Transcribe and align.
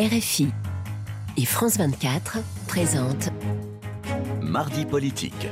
RFI 0.00 0.46
et 1.36 1.44
France 1.44 1.76
24 1.76 2.38
présentent 2.68 3.30
Mardi 4.40 4.84
politique. 4.84 5.48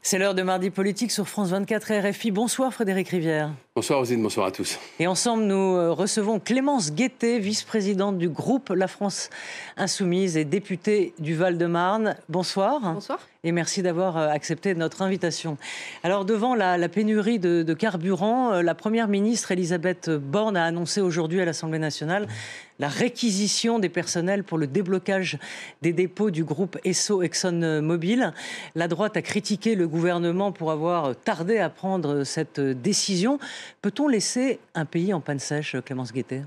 C'est 0.00 0.18
l'heure 0.18 0.36
de 0.36 0.42
mardi 0.42 0.70
politique 0.70 1.10
sur 1.10 1.26
France 1.26 1.48
24 1.48 2.08
RFI. 2.08 2.30
Bonsoir 2.30 2.72
Frédéric 2.72 3.08
Rivière. 3.08 3.52
Bonsoir 3.80 4.00
Rosine, 4.00 4.22
bonsoir 4.22 4.44
à 4.44 4.50
tous. 4.50 4.78
Et 4.98 5.06
ensemble, 5.06 5.44
nous 5.44 5.74
euh, 5.74 5.90
recevons 5.90 6.38
Clémence 6.38 6.92
Guettet, 6.92 7.38
vice-présidente 7.38 8.18
du 8.18 8.28
groupe 8.28 8.68
La 8.68 8.86
France 8.86 9.30
Insoumise 9.78 10.36
et 10.36 10.44
députée 10.44 11.14
du 11.18 11.34
Val-de-Marne. 11.34 12.14
Bonsoir. 12.28 12.78
Bonsoir. 12.78 13.20
Et 13.42 13.52
merci 13.52 13.80
d'avoir 13.80 14.18
euh, 14.18 14.28
accepté 14.28 14.74
notre 14.74 15.00
invitation. 15.00 15.56
Alors, 16.02 16.26
devant 16.26 16.54
la, 16.54 16.76
pénurie 16.90 17.38
de, 17.38 17.62
de, 17.62 17.72
carburant, 17.72 18.52
euh, 18.52 18.62
la 18.62 18.74
première 18.74 19.08
ministre 19.08 19.50
Elisabeth 19.50 20.10
Borne 20.10 20.58
a 20.58 20.66
annoncé 20.66 21.00
aujourd'hui 21.00 21.40
à 21.40 21.46
l'Assemblée 21.46 21.78
nationale 21.78 22.28
la 22.80 22.88
réquisition 22.88 23.78
des 23.78 23.90
personnels 23.90 24.42
pour 24.42 24.56
le 24.56 24.66
déblocage 24.66 25.38
des 25.82 25.92
dépôts 25.92 26.30
du 26.30 26.44
groupe 26.44 26.78
Esso 26.82 27.22
ExxonMobil. 27.22 28.32
La 28.74 28.88
droite 28.88 29.18
a 29.18 29.22
critiqué 29.22 29.74
le 29.74 29.86
gouvernement 29.86 30.50
pour 30.50 30.70
avoir 30.70 31.14
tardé 31.14 31.58
à 31.58 31.68
prendre 31.68 32.24
cette 32.24 32.58
décision. 32.58 33.38
Peut-on 33.82 34.08
laisser 34.08 34.58
un 34.74 34.84
pays 34.84 35.12
en 35.12 35.20
panne 35.20 35.38
sèche, 35.38 35.76
Clémence 35.84 36.12
Guettet? 36.12 36.42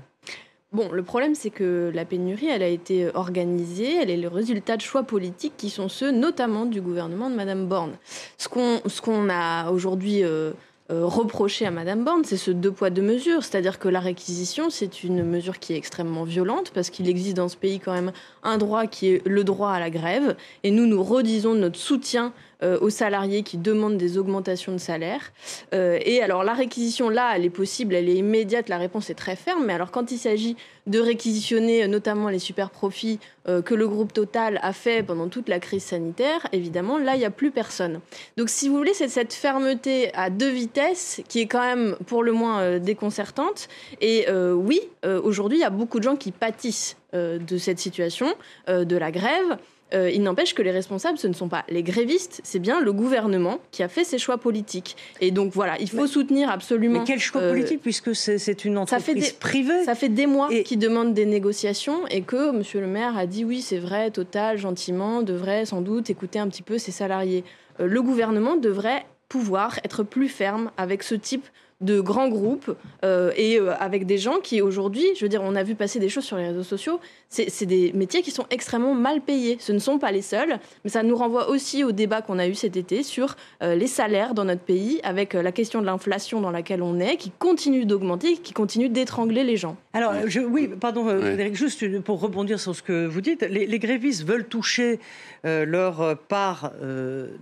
Bon, 0.72 0.90
le 0.90 1.04
problème, 1.04 1.36
c'est 1.36 1.50
que 1.50 1.92
la 1.94 2.04
pénurie, 2.04 2.48
elle 2.48 2.64
a 2.64 2.68
été 2.68 3.08
organisée, 3.14 3.94
elle 4.02 4.10
est 4.10 4.16
le 4.16 4.26
résultat 4.26 4.76
de 4.76 4.82
choix 4.82 5.04
politiques 5.04 5.54
qui 5.56 5.70
sont 5.70 5.88
ceux, 5.88 6.10
notamment, 6.10 6.66
du 6.66 6.80
gouvernement 6.80 7.30
de 7.30 7.36
Madame 7.36 7.66
Borne. 7.66 7.92
Ce 8.38 8.48
qu'on 8.48 9.28
a 9.30 9.70
aujourd'hui 9.70 10.24
euh, 10.24 10.50
euh, 10.90 11.06
reproché 11.06 11.64
à 11.64 11.70
Madame 11.70 12.04
Borne, 12.04 12.24
c'est 12.24 12.36
ce 12.36 12.50
deux 12.50 12.70
poids 12.70 12.90
deux 12.90 13.02
mesures, 13.02 13.42
c'est-à-dire 13.42 13.78
que 13.78 13.88
la 13.88 14.00
réquisition, 14.00 14.68
c'est 14.68 15.02
une 15.02 15.22
mesure 15.22 15.58
qui 15.58 15.72
est 15.72 15.76
extrêmement 15.76 16.24
violente 16.24 16.72
parce 16.74 16.90
qu'il 16.90 17.08
existe 17.08 17.36
dans 17.36 17.48
ce 17.48 17.56
pays 17.56 17.80
quand 17.80 17.94
même 17.94 18.12
un 18.42 18.58
droit 18.58 18.86
qui 18.86 19.08
est 19.08 19.26
le 19.26 19.44
droit 19.44 19.70
à 19.70 19.80
la 19.80 19.88
grève, 19.88 20.36
et 20.62 20.70
nous 20.70 20.86
nous 20.86 21.02
redisons 21.02 21.54
notre 21.54 21.78
soutien 21.78 22.32
aux 22.80 22.90
salariés 22.90 23.42
qui 23.42 23.58
demandent 23.58 23.96
des 23.96 24.18
augmentations 24.18 24.72
de 24.72 24.78
salaire. 24.78 25.32
Euh, 25.72 25.98
et 26.04 26.22
alors 26.22 26.44
la 26.44 26.54
réquisition, 26.54 27.08
là, 27.08 27.32
elle 27.34 27.44
est 27.44 27.50
possible, 27.50 27.94
elle 27.94 28.08
est 28.08 28.16
immédiate, 28.16 28.68
la 28.68 28.78
réponse 28.78 29.10
est 29.10 29.14
très 29.14 29.36
ferme, 29.36 29.64
mais 29.66 29.72
alors 29.72 29.90
quand 29.90 30.10
il 30.10 30.18
s'agit 30.18 30.56
de 30.86 30.98
réquisitionner 30.98 31.84
euh, 31.84 31.86
notamment 31.86 32.28
les 32.28 32.38
super 32.38 32.70
profits 32.70 33.18
que 33.66 33.74
le 33.74 33.86
groupe 33.86 34.14
Total 34.14 34.58
a 34.62 34.72
fait 34.72 35.02
pendant 35.02 35.28
toute 35.28 35.50
la 35.50 35.58
crise 35.58 35.82
sanitaire, 35.82 36.48
évidemment, 36.52 36.96
là, 36.96 37.14
il 37.14 37.18
n'y 37.18 37.26
a 37.26 37.30
plus 37.30 37.50
personne. 37.50 38.00
Donc 38.38 38.48
si 38.48 38.70
vous 38.70 38.76
voulez, 38.78 38.94
c'est 38.94 39.08
cette 39.08 39.34
fermeté 39.34 40.10
à 40.14 40.30
deux 40.30 40.48
vitesses 40.48 41.20
qui 41.28 41.40
est 41.40 41.46
quand 41.46 41.60
même 41.60 41.94
pour 42.06 42.22
le 42.22 42.32
moins 42.32 42.78
déconcertante. 42.78 43.68
Et 44.00 44.26
oui, 44.30 44.80
aujourd'hui, 45.04 45.58
il 45.58 45.60
y 45.60 45.64
a 45.64 45.68
beaucoup 45.68 45.98
de 45.98 46.04
gens 46.04 46.16
qui 46.16 46.32
pâtissent 46.32 46.96
de 47.12 47.58
cette 47.58 47.78
situation, 47.78 48.34
de 48.66 48.96
la 48.96 49.10
grève. 49.10 49.58
Euh, 49.94 50.10
il 50.10 50.22
n'empêche 50.22 50.54
que 50.54 50.62
les 50.62 50.70
responsables, 50.70 51.18
ce 51.18 51.26
ne 51.26 51.32
sont 51.32 51.48
pas 51.48 51.64
les 51.68 51.82
grévistes, 51.82 52.40
c'est 52.44 52.58
bien 52.58 52.80
le 52.80 52.92
gouvernement 52.92 53.58
qui 53.70 53.82
a 53.82 53.88
fait 53.88 54.04
ses 54.04 54.18
choix 54.18 54.38
politiques. 54.38 54.96
Et 55.20 55.30
donc 55.30 55.52
voilà, 55.52 55.78
il 55.78 55.88
faut 55.88 56.06
soutenir 56.06 56.50
absolument. 56.50 57.00
Mais 57.00 57.06
quel 57.06 57.20
choix 57.20 57.40
euh, 57.40 57.50
politique 57.50 57.80
puisque 57.82 58.14
c'est 58.14 58.64
une 58.64 58.78
entreprise 58.78 59.32
privée 59.32 59.84
Ça 59.84 59.94
fait 59.94 60.08
des 60.08 60.26
mois 60.26 60.48
qu'ils 60.48 60.78
demandent 60.78 61.14
des 61.14 61.26
négociations 61.26 62.06
et 62.08 62.22
que 62.22 62.50
M. 62.50 62.62
le 62.74 62.86
maire 62.86 63.16
a 63.16 63.26
dit 63.26 63.44
oui, 63.44 63.60
c'est 63.60 63.78
vrai, 63.78 64.10
Total, 64.10 64.58
gentiment, 64.58 65.22
devrait 65.22 65.66
sans 65.66 65.80
doute 65.80 66.10
écouter 66.10 66.38
un 66.38 66.48
petit 66.48 66.62
peu 66.62 66.78
ses 66.78 66.92
salariés. 66.92 67.44
Euh, 67.80 67.86
le 67.86 68.02
gouvernement 68.02 68.56
devrait 68.56 69.04
pouvoir 69.28 69.78
être 69.84 70.02
plus 70.02 70.28
ferme 70.28 70.70
avec 70.76 71.02
ce 71.02 71.14
type 71.14 71.46
de 71.80 72.00
grands 72.00 72.28
groupes 72.28 72.74
euh, 73.04 73.32
et 73.36 73.58
euh, 73.58 73.74
avec 73.78 74.06
des 74.06 74.18
gens 74.18 74.38
qui 74.42 74.62
aujourd'hui, 74.62 75.04
je 75.16 75.24
veux 75.24 75.28
dire, 75.28 75.42
on 75.42 75.56
a 75.56 75.62
vu 75.62 75.74
passer 75.74 75.98
des 75.98 76.08
choses 76.08 76.24
sur 76.24 76.36
les 76.36 76.48
réseaux 76.48 76.62
sociaux, 76.62 77.00
c'est 77.28 77.66
des 77.66 77.92
métiers 77.94 78.22
qui 78.22 78.30
sont 78.30 78.46
extrêmement 78.50 78.94
mal 78.94 79.20
payés. 79.20 79.56
Ce 79.58 79.72
ne 79.72 79.80
sont 79.80 79.98
pas 79.98 80.12
les 80.12 80.22
seuls, 80.22 80.60
mais 80.84 80.90
ça 80.90 81.02
nous 81.02 81.16
renvoie 81.16 81.48
aussi 81.48 81.82
au 81.82 81.90
débat 81.90 82.22
qu'on 82.22 82.38
a 82.38 82.46
eu 82.46 82.54
cet 82.54 82.76
été 82.76 83.02
sur 83.02 83.34
euh, 83.60 83.74
les 83.74 83.88
salaires 83.88 84.34
dans 84.34 84.44
notre 84.44 84.60
pays, 84.60 85.00
avec 85.02 85.34
la 85.34 85.50
question 85.50 85.80
de 85.80 85.86
l'inflation 85.86 86.40
dans 86.40 86.52
laquelle 86.52 86.80
on 86.80 87.00
est, 87.00 87.16
qui 87.16 87.32
continue 87.36 87.86
d'augmenter, 87.86 88.36
qui 88.36 88.52
continue 88.52 88.88
d'étrangler 88.88 89.42
les 89.42 89.56
gens. 89.56 89.76
Alors, 89.94 90.12
je, 90.26 90.40
oui, 90.40 90.70
pardon, 90.80 91.06
Frédéric, 91.06 91.56
juste 91.56 92.00
pour 92.02 92.20
rebondir 92.20 92.60
sur 92.60 92.76
ce 92.76 92.82
que 92.82 93.06
vous 93.06 93.20
dites, 93.20 93.42
les, 93.42 93.78
grévistes 93.80 94.24
veulent 94.24 94.46
toucher 94.46 95.00
leur 95.42 96.16
part 96.28 96.72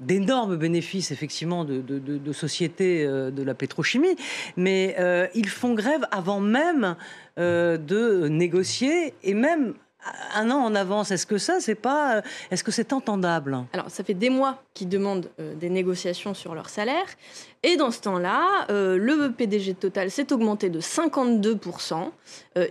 d'énormes 0.00 0.56
bénéfices, 0.56 1.10
effectivement, 1.10 1.64
de, 1.64 1.82
de, 1.82 1.98
de, 1.98 2.16
de 2.16 2.32
sociétés 2.32 3.06
de 3.06 3.42
la 3.42 3.54
pétrochimie 3.54 4.16
mais 4.56 4.96
euh, 4.98 5.26
ils 5.34 5.48
font 5.48 5.74
grève 5.74 6.06
avant 6.10 6.40
même 6.40 6.96
euh, 7.38 7.76
de 7.76 8.28
négocier 8.28 9.14
et 9.22 9.34
même 9.34 9.74
un 10.34 10.50
an 10.50 10.58
en 10.58 10.74
avance. 10.74 11.12
Est-ce 11.12 11.26
que 11.26 11.38
ça, 11.38 11.60
c'est 11.60 11.76
pas, 11.76 12.16
euh, 12.16 12.22
est-ce 12.50 12.64
que 12.64 12.72
c'est 12.72 12.92
entendable? 12.92 13.56
Alors, 13.72 13.88
ça 13.88 14.02
fait 14.02 14.14
des 14.14 14.30
mois 14.30 14.60
qu'ils 14.74 14.88
demandent 14.88 15.30
des 15.38 15.70
négociations 15.70 16.34
sur 16.34 16.56
leur 16.56 16.68
salaire, 16.68 17.06
et 17.62 17.76
dans 17.76 17.92
ce 17.92 18.00
temps-là, 18.00 18.66
le 18.68 19.28
PDG 19.28 19.74
de 19.74 19.78
Total 19.78 20.10
s'est 20.10 20.32
augmenté 20.32 20.70
de 20.70 20.80
52% 20.80 22.10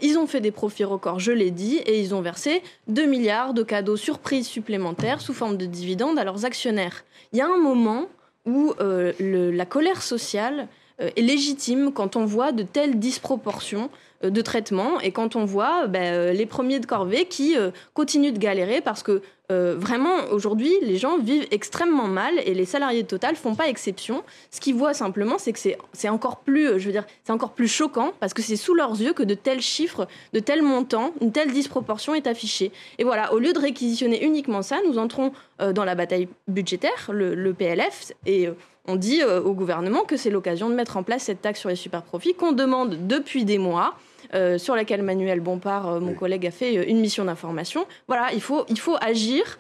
Ils 0.02 0.18
ont 0.18 0.28
fait 0.28 0.42
des 0.42 0.52
profits 0.52 0.84
records, 0.84 1.20
je 1.20 1.32
l'ai 1.32 1.52
dit, 1.52 1.78
et 1.78 2.02
ils 2.02 2.14
ont 2.14 2.20
versé 2.20 2.62
2 2.88 3.06
milliards 3.06 3.54
de 3.54 3.64
cadeaux 3.64 3.96
surprises 3.96 4.48
supplémentaires 4.48 5.22
sous 5.22 5.34
forme 5.34 5.56
de 5.56 5.66
dividendes 5.66 6.20
à 6.20 6.26
leurs 6.26 6.44
actionnaires. 6.44 7.06
Il 7.32 7.40
y 7.40 7.42
a 7.42 7.48
un 7.48 7.60
moment 7.60 8.10
où 8.46 8.74
la 8.80 9.66
colère 9.66 10.02
sociale 10.02 10.68
est 11.02 11.22
légitime 11.22 11.92
quand 11.92 12.16
on 12.16 12.26
voit 12.26 12.52
de 12.52 12.64
telles 12.64 13.00
disproportions 13.00 13.90
euh, 14.24 14.30
de 14.30 14.42
traitement 14.42 15.00
et 15.00 15.12
quand 15.12 15.36
on 15.36 15.46
voit 15.46 15.88
ben, 15.88 16.14
euh, 16.14 16.34
les 16.34 16.46
premiers 16.46 16.80
de 16.80 16.86
corvée 16.86 17.26
qui 17.26 17.56
continuent 17.94 18.34
de 18.34 18.40
galérer 18.40 18.82
parce 18.82 19.04
que 19.04 19.22
vraiment 19.50 20.16
aujourd'hui 20.32 20.72
les 20.82 20.96
gens 20.96 21.18
vivent 21.18 21.46
extrêmement 21.52 22.08
mal 22.08 22.36
et 22.46 22.54
les 22.54 22.64
salariés 22.64 23.04
de 23.04 23.08
Total 23.08 23.36
font 23.36 23.54
pas 23.54 23.68
exception. 23.68 24.24
Ce 24.50 24.62
qu'ils 24.62 24.76
voient 24.76 24.94
simplement 24.94 25.38
c'est 25.38 25.52
que 25.52 25.60
c'est 25.92 26.10
encore 26.10 26.38
plus 26.38 26.80
je 26.80 26.86
veux 26.86 26.94
dire 26.94 27.06
c'est 27.26 27.34
encore 27.34 27.52
plus 27.52 27.68
choquant 27.68 28.14
parce 28.22 28.34
que 28.34 28.42
c'est 28.42 28.56
sous 28.56 28.74
leurs 28.74 29.02
yeux 29.02 29.12
que 29.12 29.24
de 29.24 29.34
tels 29.34 29.60
chiffres, 29.60 30.08
de 30.32 30.40
tels 30.40 30.62
montants, 30.62 31.12
une 31.20 31.34
telle 31.34 31.52
disproportion 31.52 32.16
est 32.16 32.28
affichée. 32.28 32.72
Et 32.98 33.04
voilà, 33.04 33.34
au 33.34 33.40
lieu 33.40 33.52
de 33.52 33.60
réquisitionner 33.60 34.24
uniquement 34.24 34.62
ça, 34.62 34.78
nous 34.88 34.98
entrons 34.98 35.34
dans 35.60 35.84
la 35.84 35.96
bataille 35.96 36.30
budgétaire, 36.48 37.10
le, 37.12 37.36
le 37.36 37.54
PLF 37.54 38.14
et 38.26 38.48
on 38.88 38.96
dit 38.96 39.22
euh, 39.22 39.42
au 39.42 39.54
gouvernement 39.54 40.04
que 40.04 40.18
c'est 40.18 40.30
l'occasion 40.30 40.70
de 40.70 40.76
mettre 40.76 40.98
en 40.98 41.04
place 41.04 41.24
cette 41.24 41.42
taxe 41.42 41.60
sur 41.60 41.70
les 41.70 41.76
super 41.76 42.02
profits 42.02 42.34
qu'on 42.34 42.52
demande 42.52 43.08
depuis 43.08 43.46
des 43.46 43.58
mois. 43.58 43.96
Euh, 44.34 44.58
sur 44.58 44.76
laquelle 44.76 45.02
Manuel 45.02 45.42
Bompard, 45.42 45.90
euh, 45.90 46.00
mon 46.00 46.14
collègue, 46.14 46.46
a 46.48 46.52
fait 46.52 46.90
une 46.90 47.02
mission 47.02 47.26
d'information. 47.26 47.86
Voilà, 48.08 48.32
il 48.34 48.42
faut, 48.42 48.66
il 48.70 48.80
faut 48.80 48.96
agir 49.02 49.58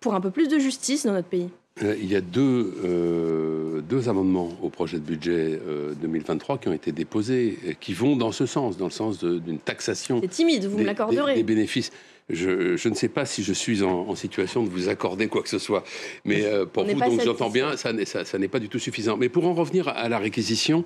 pour 0.00 0.14
un 0.14 0.20
peu 0.20 0.30
plus 0.30 0.48
de 0.48 0.58
justice 0.58 1.04
dans 1.04 1.12
notre 1.12 1.28
pays. 1.28 1.50
Il 1.82 2.10
y 2.10 2.16
a 2.16 2.20
deux, 2.20 3.82
deux 3.86 4.08
amendements 4.08 4.48
au 4.62 4.70
projet 4.70 4.98
de 4.98 5.04
budget 5.04 5.60
2023 6.00 6.58
qui 6.58 6.68
ont 6.68 6.72
été 6.72 6.90
déposés, 6.90 7.58
et 7.66 7.74
qui 7.74 7.92
vont 7.92 8.16
dans 8.16 8.32
ce 8.32 8.46
sens, 8.46 8.76
dans 8.78 8.86
le 8.86 8.90
sens 8.90 9.22
d'une 9.22 9.58
taxation. 9.58 10.20
C'est 10.22 10.28
timide, 10.28 10.64
vous 10.64 10.78
me 10.78 10.84
l'accorderez. 10.84 11.34
des 11.34 11.42
bénéfices. 11.42 11.92
Je, 12.32 12.88
ne 12.88 12.94
sais 12.94 13.08
pas 13.08 13.26
si 13.26 13.42
je 13.42 13.52
suis 13.52 13.82
en, 13.82 14.14
situation 14.14 14.62
de 14.62 14.68
vous 14.68 14.88
accorder 14.88 15.28
quoi 15.28 15.42
que 15.42 15.48
ce 15.48 15.58
soit, 15.58 15.84
mais 16.24 16.42
euh, 16.46 16.66
pour 16.66 16.84
vous, 16.84 16.98
donc 16.98 17.20
j'entends 17.22 17.50
bien, 17.50 17.76
ça, 17.76 17.92
ça, 18.24 18.38
n'est 18.38 18.48
pas 18.48 18.58
du 18.58 18.68
tout 18.68 18.78
suffisant. 18.78 19.16
Mais 19.16 19.28
pour 19.28 19.46
en 19.46 19.54
revenir 19.54 19.88
à 19.88 20.08
la 20.08 20.18
réquisition, 20.18 20.84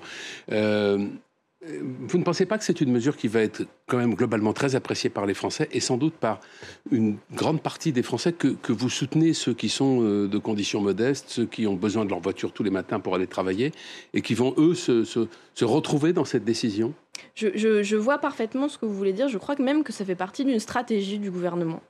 euh, 0.51 1.07
vous 1.65 2.19
ne 2.19 2.23
pensez 2.23 2.45
pas 2.45 2.57
que 2.57 2.63
c'est 2.63 2.81
une 2.81 2.91
mesure 2.91 3.17
qui 3.17 3.27
va 3.27 3.41
être 3.41 3.63
quand 3.87 3.97
même 3.97 4.13
globalement 4.13 4.53
très 4.53 4.75
appréciée 4.75 5.09
par 5.09 5.25
les 5.25 5.33
Français 5.33 5.67
et 5.71 5.79
sans 5.79 5.97
doute 5.97 6.13
par 6.13 6.39
une 6.91 7.17
grande 7.33 7.61
partie 7.61 7.91
des 7.91 8.03
Français 8.03 8.31
que, 8.31 8.71
vous 8.71 8.89
soutenez, 8.89 9.33
ceux 9.33 9.55
qui 9.55 9.67
sont 9.67 10.03
euh, 10.03 10.27
de 10.27 10.37
conditions 10.37 10.81
modestes, 10.81 11.25
ceux 11.29 11.45
qui 11.45 11.65
ont 11.65 11.73
besoin 11.73 12.05
de 12.05 12.11
leur 12.11 12.19
voiture 12.19 12.51
tous 12.51 12.63
les 12.63 12.69
matins 12.69 12.99
pour 12.99 13.15
aller 13.15 13.27
travailler 13.27 13.71
et 14.13 14.21
qui 14.21 14.35
vont, 14.35 14.53
eux, 14.57 14.75
se 14.75 15.65
retrouver 15.65 16.13
dans 16.13 16.25
cette 16.25 16.45
décision? 16.45 16.93
Je, 17.35 17.95
vois 17.95 18.17
parfaitement 18.17 18.69
ce 18.69 18.77
que 18.77 18.85
vous 18.85 18.93
voulez 18.93 19.13
dire. 19.13 19.27
Je 19.27 19.37
crois 19.37 19.55
que 19.55 19.63
même 19.63 19.83
que 19.83 19.93
ça 19.93 20.05
fait 20.05 20.15
partie 20.15 20.45
d'une 20.45 20.59
stratégie 20.59 21.19
du 21.19 21.31
gouvernement 21.31 21.81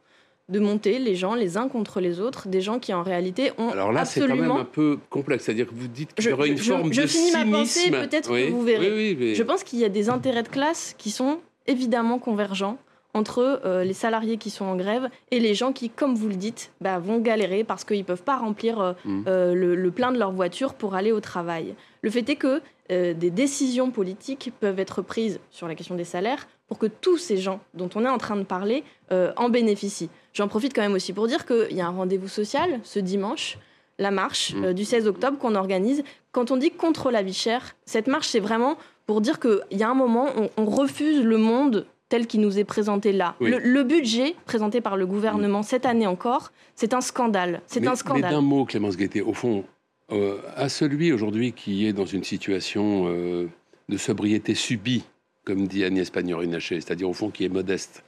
de 0.49 0.59
monter 0.59 0.97
les 0.99 1.15
gens 1.15 1.35
les 1.35 1.57
uns 1.57 1.67
contre 1.67 1.99
les 1.99 2.19
autres, 2.19 2.47
des 2.47 2.61
gens 2.61 2.79
qui 2.79 2.93
en 2.93 3.03
réalité 3.03 3.51
ont 3.57 3.69
Alors 3.69 3.91
là, 3.91 4.05
c'est 4.05 4.21
quand 4.21 4.35
même 4.35 4.51
un 4.51 4.65
peu 4.65 4.97
complexe, 5.09 5.43
c'est-à-dire 5.45 5.67
que 5.67 5.75
vous 5.75 5.87
dites 5.87 6.13
qu'il 6.13 6.29
y 6.29 6.33
aura 6.33 6.47
une 6.47 6.57
forme 6.57 6.93
je 6.93 7.01
de 7.01 7.07
finis 7.07 7.31
ma 7.33 7.59
pensée, 7.59 7.91
peut-être 7.91 8.29
que 8.29 8.49
vous 8.49 8.61
verrez. 8.61 9.35
Je 9.35 9.43
pense 9.43 9.63
qu'il 9.63 9.79
y 9.79 9.85
a 9.85 9.89
des 9.89 10.09
intérêts 10.09 10.43
de 10.43 10.49
classe 10.49 10.95
qui 10.97 11.11
sont 11.11 11.39
évidemment 11.67 12.17
convergents 12.17 12.77
entre 13.13 13.61
euh, 13.65 13.83
les 13.83 13.93
salariés 13.93 14.37
qui 14.37 14.49
sont 14.49 14.65
en 14.65 14.75
grève 14.75 15.09
et 15.31 15.39
les 15.39 15.55
gens 15.55 15.73
qui, 15.73 15.89
comme 15.89 16.15
vous 16.15 16.29
le 16.29 16.35
dites, 16.35 16.71
bah, 16.79 16.99
vont 16.99 17.19
galérer 17.19 17.63
parce 17.63 17.83
qu'ils 17.83 17.99
ne 17.99 18.03
peuvent 18.03 18.23
pas 18.23 18.37
remplir 18.37 18.79
euh, 18.79 18.93
mmh. 19.03 19.23
euh, 19.27 19.53
le, 19.53 19.91
plein 19.91 20.11
de 20.11 20.19
leur 20.19 20.31
voiture 20.31 20.75
pour 20.75 20.95
aller 20.95 21.11
au 21.11 21.19
travail. 21.19 21.75
Le 22.01 22.09
fait 22.09 22.29
est 22.29 22.35
que 22.35 22.61
des 22.89 23.31
décisions 23.31 23.91
politiques 23.91 24.53
peuvent 24.61 24.79
être 24.79 25.01
prises 25.01 25.41
sur 25.51 25.67
la 25.67 25.75
question 25.75 25.95
des 25.95 26.05
salaires 26.05 26.47
pour 26.67 26.77
que 26.77 26.85
tous 26.85 27.17
ces 27.17 27.37
gens 27.37 27.59
dont 27.73 27.89
on 27.95 28.03
est 28.03 28.09
en 28.09 28.17
train 28.17 28.35
de 28.35 28.43
parler 28.43 28.83
en 29.09 29.49
bénéficient. 29.49 30.09
J'en 30.33 30.49
profite 30.49 30.73
quand 30.75 30.81
même 30.81 30.93
aussi 30.93 31.13
pour 31.13 31.27
dire 31.27 31.45
qu'il 31.45 31.71
y 31.71 31.79
a 31.79 31.87
un 31.87 31.91
rendez-vous 31.91 32.27
social 32.27 32.81
ce 32.83 32.99
dimanche 32.99 33.57
la 33.99 34.11
marche 34.11 34.53
mmh. 34.53 34.73
du 34.73 34.85
16 34.85 35.07
octobre 35.07 35.37
qu'on 35.37 35.55
organise. 35.55 36.03
Quand 36.31 36.51
on 36.51 36.57
dit 36.57 36.71
contre 36.71 37.11
la 37.11 37.23
vie 37.23 37.33
chère, 37.33 37.75
cette 37.85 38.07
marche, 38.07 38.27
c'est 38.27 38.39
vraiment 38.39 38.77
pour 39.05 39.21
dire 39.21 39.39
qu'il 39.39 39.59
y 39.71 39.83
a 39.83 39.89
un 39.89 39.95
moment, 39.95 40.27
on, 40.35 40.49
on 40.57 40.65
refuse 40.65 41.23
le 41.23 41.37
monde 41.37 41.87
tel 42.09 42.27
qu'il 42.27 42.41
nous 42.41 42.57
est 42.57 42.63
présenté 42.63 43.11
là. 43.11 43.35
Le, 43.39 43.83
budget 43.83 44.35
présenté 44.45 44.81
par 44.81 44.97
le 44.97 45.05
gouvernement 45.05 45.63
cette 45.63 45.85
année 45.85 46.07
encore, 46.07 46.51
c'est 46.75 46.93
un 46.93 47.01
scandale. 47.01 47.61
C'est 47.67 47.85
un 47.85 47.95
scandale. 47.95 48.23
Mais 48.23 48.29
d'un 48.31 48.41
mot, 48.41 48.65
Clémence 48.65 48.95
Guettet, 48.95 49.21
au 49.21 49.33
fond, 49.33 49.65
euh, 50.11 50.37
à 50.55 50.69
celui 50.69 51.11
aujourd'hui 51.11 51.51
qui 51.51 51.85
est 51.85 51.93
dans 51.93 52.05
une 52.05 52.23
situation 52.23 53.05
euh, 53.07 53.49
de 53.89 53.97
sobriété 53.97 54.55
subie, 54.55 55.03
comme 55.47 55.65
dit 55.65 55.85
Agnès 55.85 56.09
Pannier-Runacher, 56.09 56.81
c'est-à-dire 56.81 57.09
au 57.09 57.13
fond 57.13 57.29
qui 57.29 57.45
est 57.45 57.49
modeste, 57.49 58.03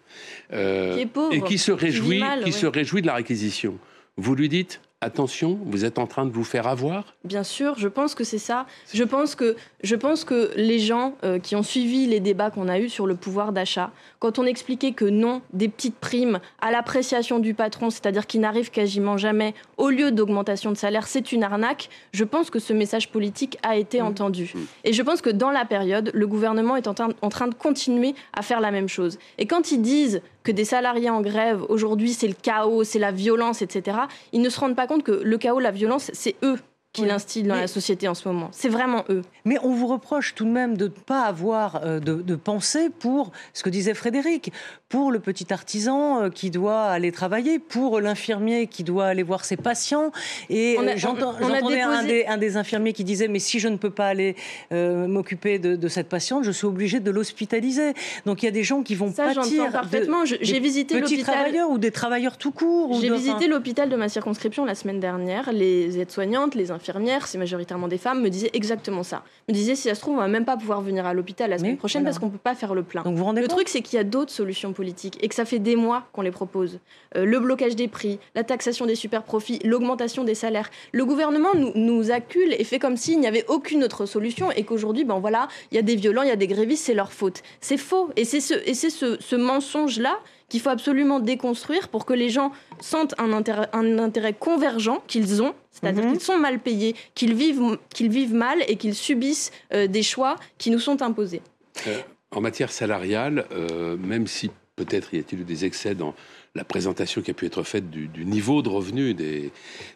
euh, 0.51 0.93
qui 0.93 0.99
est 0.99 1.05
pauvre, 1.05 1.33
et 1.33 1.41
qui 1.41 1.57
se 1.57 1.71
réjouit, 1.71 2.21
qui 2.43 2.51
se 2.51 2.65
réjouit 2.65 3.01
de 3.01 3.07
la 3.07 3.13
réquisition. 3.13 3.79
Vous 4.17 4.35
lui 4.35 4.49
dites 4.49 4.81
attention, 5.01 5.57
vous 5.65 5.85
êtes 5.85 5.97
en 5.97 6.07
train 6.07 6.25
de 6.25 6.31
vous 6.31 6.43
faire 6.43 6.67
avoir? 6.67 7.15
Bien 7.23 7.43
sûr, 7.43 7.75
je 7.77 7.87
pense 7.87 8.15
que 8.15 8.23
c'est 8.23 8.37
ça. 8.37 8.65
Je 8.93 9.03
pense 9.03 9.35
que, 9.35 9.55
je 9.81 9.95
pense 9.95 10.25
que 10.25 10.51
les 10.57 10.79
gens 10.79 11.15
euh, 11.23 11.39
qui 11.39 11.55
ont 11.55 11.63
suivi 11.63 12.05
les 12.05 12.19
débats 12.19 12.51
qu'on 12.51 12.67
a 12.67 12.79
eus 12.79 12.89
sur 12.89 13.07
le 13.07 13.15
pouvoir 13.15 13.53
d'achat, 13.53 13.91
quand 14.19 14.39
on 14.39 14.45
expliquait 14.45 14.91
que 14.91 15.05
non, 15.05 15.41
des 15.53 15.69
petites 15.69 15.95
primes 15.95 16.39
à 16.61 16.71
l'appréciation 16.71 17.39
du 17.39 17.53
patron, 17.53 17.89
c'est-à-dire 17.89 18.27
qui 18.27 18.39
n'arrivent 18.39 18.71
quasiment 18.71 19.17
jamais, 19.17 19.53
au 19.77 19.89
lieu 19.89 20.11
d'augmentation 20.11 20.71
de 20.71 20.77
salaire, 20.77 21.07
c'est 21.07 21.31
une 21.31 21.43
arnaque, 21.43 21.89
je 22.11 22.25
pense 22.25 22.49
que 22.49 22.59
ce 22.59 22.73
message 22.73 23.09
politique 23.09 23.57
a 23.63 23.77
été 23.77 24.01
mmh. 24.01 24.05
entendu. 24.05 24.51
Mmh. 24.53 24.59
Et 24.83 24.93
je 24.93 25.01
pense 25.01 25.21
que 25.21 25.29
dans 25.29 25.51
la 25.51 25.63
période, 25.63 26.11
le 26.13 26.27
gouvernement 26.27 26.75
est 26.75 26.87
en 26.87 26.93
train 26.93 27.47
de 27.47 27.55
continuer 27.55 28.15
à 28.33 28.41
faire 28.41 28.59
la 28.59 28.71
même 28.71 28.89
chose. 28.89 29.17
Et 29.37 29.45
quand 29.45 29.71
ils 29.71 29.81
disent 29.81 30.21
que 30.49 30.53
des 30.55 30.65
salariés 30.65 31.11
en 31.11 31.21
grève, 31.21 31.63
aujourd'hui 31.69 32.11
c'est 32.11 32.27
le 32.27 32.33
chaos, 32.33 32.83
c'est 32.83 32.97
la 32.97 33.11
violence, 33.11 33.61
etc., 33.61 33.99
ils 34.33 34.41
ne 34.41 34.49
se 34.49 34.59
rendent 34.59 34.75
pas 34.75 34.87
compte 34.87 35.03
que 35.03 35.11
le 35.11 35.37
chaos, 35.37 35.59
la 35.59 35.69
violence, 35.69 36.09
c'est 36.11 36.33
eux 36.41 36.57
qui 36.91 37.05
l'instille 37.05 37.43
dans 37.43 37.55
la 37.55 37.67
société 37.67 38.07
en 38.07 38.15
ce 38.15 38.27
moment. 38.27 38.49
C'est 38.51 38.69
vraiment 38.69 39.05
eux. 39.09 39.21
Mais 39.45 39.57
on 39.61 39.73
vous 39.73 39.85
reproche 39.85 40.33
tout 40.33 40.45
de 40.45 40.49
même 40.49 40.75
de 40.75 40.85
ne 40.85 40.89
pas 40.89 41.21
avoir 41.21 41.81
euh, 41.83 41.99
de, 41.99 42.15
de, 42.15 42.35
pensée 42.35 42.89
pour 42.89 43.31
ce 43.53 43.61
que 43.61 43.69
disait 43.69 43.93
Frédéric, 43.93 44.51
pour 44.89 45.11
le 45.11 45.19
petit 45.19 45.53
artisan 45.53 46.23
euh, 46.23 46.29
qui 46.31 46.49
doit 46.49 46.85
aller 46.85 47.11
travailler, 47.11 47.59
pour 47.59 47.99
l'infirmier 47.99 48.65
qui 48.65 48.83
doit 48.83 49.05
aller 49.05 49.21
voir 49.21 49.45
ses 49.45 49.55
patients. 49.55 50.11
Et 50.49 50.79
euh, 50.79 50.93
j'entendais 50.95 51.81
un, 51.81 52.03
des, 52.03 52.25
un 52.25 52.37
des 52.37 52.57
infirmiers 52.57 52.93
qui 52.93 53.03
disait 53.03 53.27
mais 53.27 53.39
si 53.39 53.59
je 53.59 53.67
ne 53.67 53.77
peux 53.77 53.91
pas 53.91 54.07
aller 54.07 54.35
m'occuper 54.71 55.59
de, 55.59 55.87
cette 55.87 56.09
patiente, 56.09 56.43
je 56.43 56.51
suis 56.51 56.65
obligé 56.65 56.99
de 56.99 57.11
l'hospitaliser. 57.11 57.93
Donc 58.25 58.41
il 58.41 58.45
y 58.45 58.49
a 58.49 58.51
des 58.51 58.63
gens 58.63 58.81
qui 58.81 58.95
vont 58.95 59.13
Ça, 59.13 59.33
pâtir. 59.33 59.71
parfaitement. 59.71 60.25
J'ai 60.25 60.59
visité 60.59 60.99
petits 60.99 61.21
travailleurs 61.21 61.69
ou 61.69 61.77
des 61.77 61.91
travailleurs 61.91 62.37
tout 62.37 62.51
court. 62.51 62.99
J'ai 62.99 63.11
visité 63.11 63.47
l'hôpital 63.47 63.89
de 63.89 63.95
ma 63.95 64.09
circonscription 64.09 64.65
la 64.65 64.75
semaine 64.75 64.99
dernière. 64.99 65.51
Les 65.51 65.99
aides-soignantes, 65.99 66.55
les 66.55 66.71
infirmières 66.71 66.78
infirmières, 66.79 67.27
c'est 67.27 67.37
majoritairement 67.37 67.87
des 67.87 67.97
femmes, 67.97 68.21
me 68.21 68.29
disaient 68.29 68.51
exactement 68.53 69.03
ça. 69.03 69.23
Me 69.47 69.53
disaient 69.53 69.75
si 69.75 69.89
ça 69.89 69.95
se 69.95 70.01
trouve, 70.01 70.15
on 70.15 70.21
va 70.21 70.27
même 70.27 70.45
pas 70.45 70.57
pouvoir 70.57 70.81
venir 70.81 71.05
à 71.05 71.13
l'hôpital 71.13 71.49
la 71.49 71.57
semaine 71.57 71.77
prochaine 71.77 72.03
parce 72.03 72.19
qu'on 72.19 72.29
peut 72.29 72.37
pas 72.37 72.55
faire 72.55 72.73
le 72.73 72.83
plein. 72.83 73.03
Donc 73.03 73.15
vous 73.15 73.31
le 73.31 73.47
truc, 73.47 73.69
c'est 73.69 73.81
qu'il 73.81 73.97
y 73.97 73.99
a 73.99 74.03
d'autres 74.03 74.31
solutions 74.31 74.73
politiques 74.73 75.17
et 75.21 75.27
que 75.27 75.35
ça 75.35 75.45
fait 75.45 75.59
des 75.59 75.75
mois 75.75 76.07
qu'on 76.13 76.21
les 76.21 76.31
propose. 76.31 76.79
Euh, 77.15 77.25
le 77.25 77.39
blocage 77.39 77.75
des 77.75 77.87
prix, 77.87 78.19
la 78.35 78.43
taxation 78.43 78.85
des 78.85 78.95
super 78.95 79.23
profits, 79.23 79.59
l'augmentation 79.63 80.23
des 80.23 80.35
salaires. 80.35 80.69
Le 80.91 81.05
gouvernement 81.05 81.53
nous, 81.55 81.71
nous 81.75 82.11
accule 82.11 82.53
et 82.53 82.63
fait 82.63 82.79
comme 82.79 82.97
s'il 82.97 83.19
n'y 83.19 83.27
avait 83.27 83.45
aucune 83.47 83.83
autre 83.83 84.05
solution 84.05 84.51
et 84.51 84.63
qu'aujourd'hui, 84.63 85.05
ben 85.05 85.19
voilà, 85.19 85.47
il 85.71 85.75
y 85.75 85.79
a 85.79 85.83
des 85.83 85.95
violents, 85.95 86.21
il 86.21 86.29
y 86.29 86.31
a 86.31 86.35
des 86.35 86.47
grévistes, 86.47 86.85
c'est 86.85 86.93
leur 86.93 87.11
faute. 87.11 87.41
C'est 87.61 87.77
faux. 87.77 88.09
Et 88.15 88.25
c'est 88.25 88.41
ce, 88.41 88.53
et 88.53 88.73
ce, 88.73 89.17
ce 89.19 89.35
mensonge-là 89.35 90.19
qu'il 90.49 90.59
faut 90.59 90.69
absolument 90.69 91.19
déconstruire 91.19 91.87
pour 91.87 92.05
que 92.05 92.13
les 92.13 92.29
gens 92.29 92.51
sentent 92.79 93.15
un 93.19 93.31
intérêt, 93.31 93.69
un 93.73 93.99
intérêt 93.99 94.33
convergent 94.33 95.01
qu'ils 95.07 95.41
ont, 95.41 95.53
c'est-à-dire 95.71 96.03
mhm. 96.03 96.13
qu'ils 96.13 96.21
sont 96.21 96.37
mal 96.37 96.59
payés, 96.59 96.95
qu'ils 97.15 97.33
vivent, 97.33 97.77
qu'ils 97.93 98.09
vivent 98.09 98.33
mal 98.33 98.59
et 98.67 98.75
qu'ils 98.75 98.95
subissent 98.95 99.51
euh, 99.73 99.87
des 99.87 100.03
choix 100.03 100.35
qui 100.57 100.71
nous 100.71 100.79
sont 100.79 101.01
imposés. 101.01 101.41
Euh, 101.87 101.99
en 102.31 102.41
matière 102.41 102.71
salariale, 102.71 103.45
euh, 103.51 103.97
même 103.97 104.27
si 104.27 104.51
peut-être 104.75 105.13
y 105.13 105.19
a-t-il 105.19 105.41
eu 105.41 105.43
des 105.43 105.65
excès 105.65 105.95
dans 105.95 106.13
la 106.55 106.63
présentation 106.63 107.21
qui 107.21 107.31
a 107.31 107.33
pu 107.33 107.45
être 107.45 107.63
faite 107.63 107.89
du, 107.89 108.09
niveau 108.25 108.61
de 108.61 108.69
revenus 108.69 109.15
des, 109.15 109.51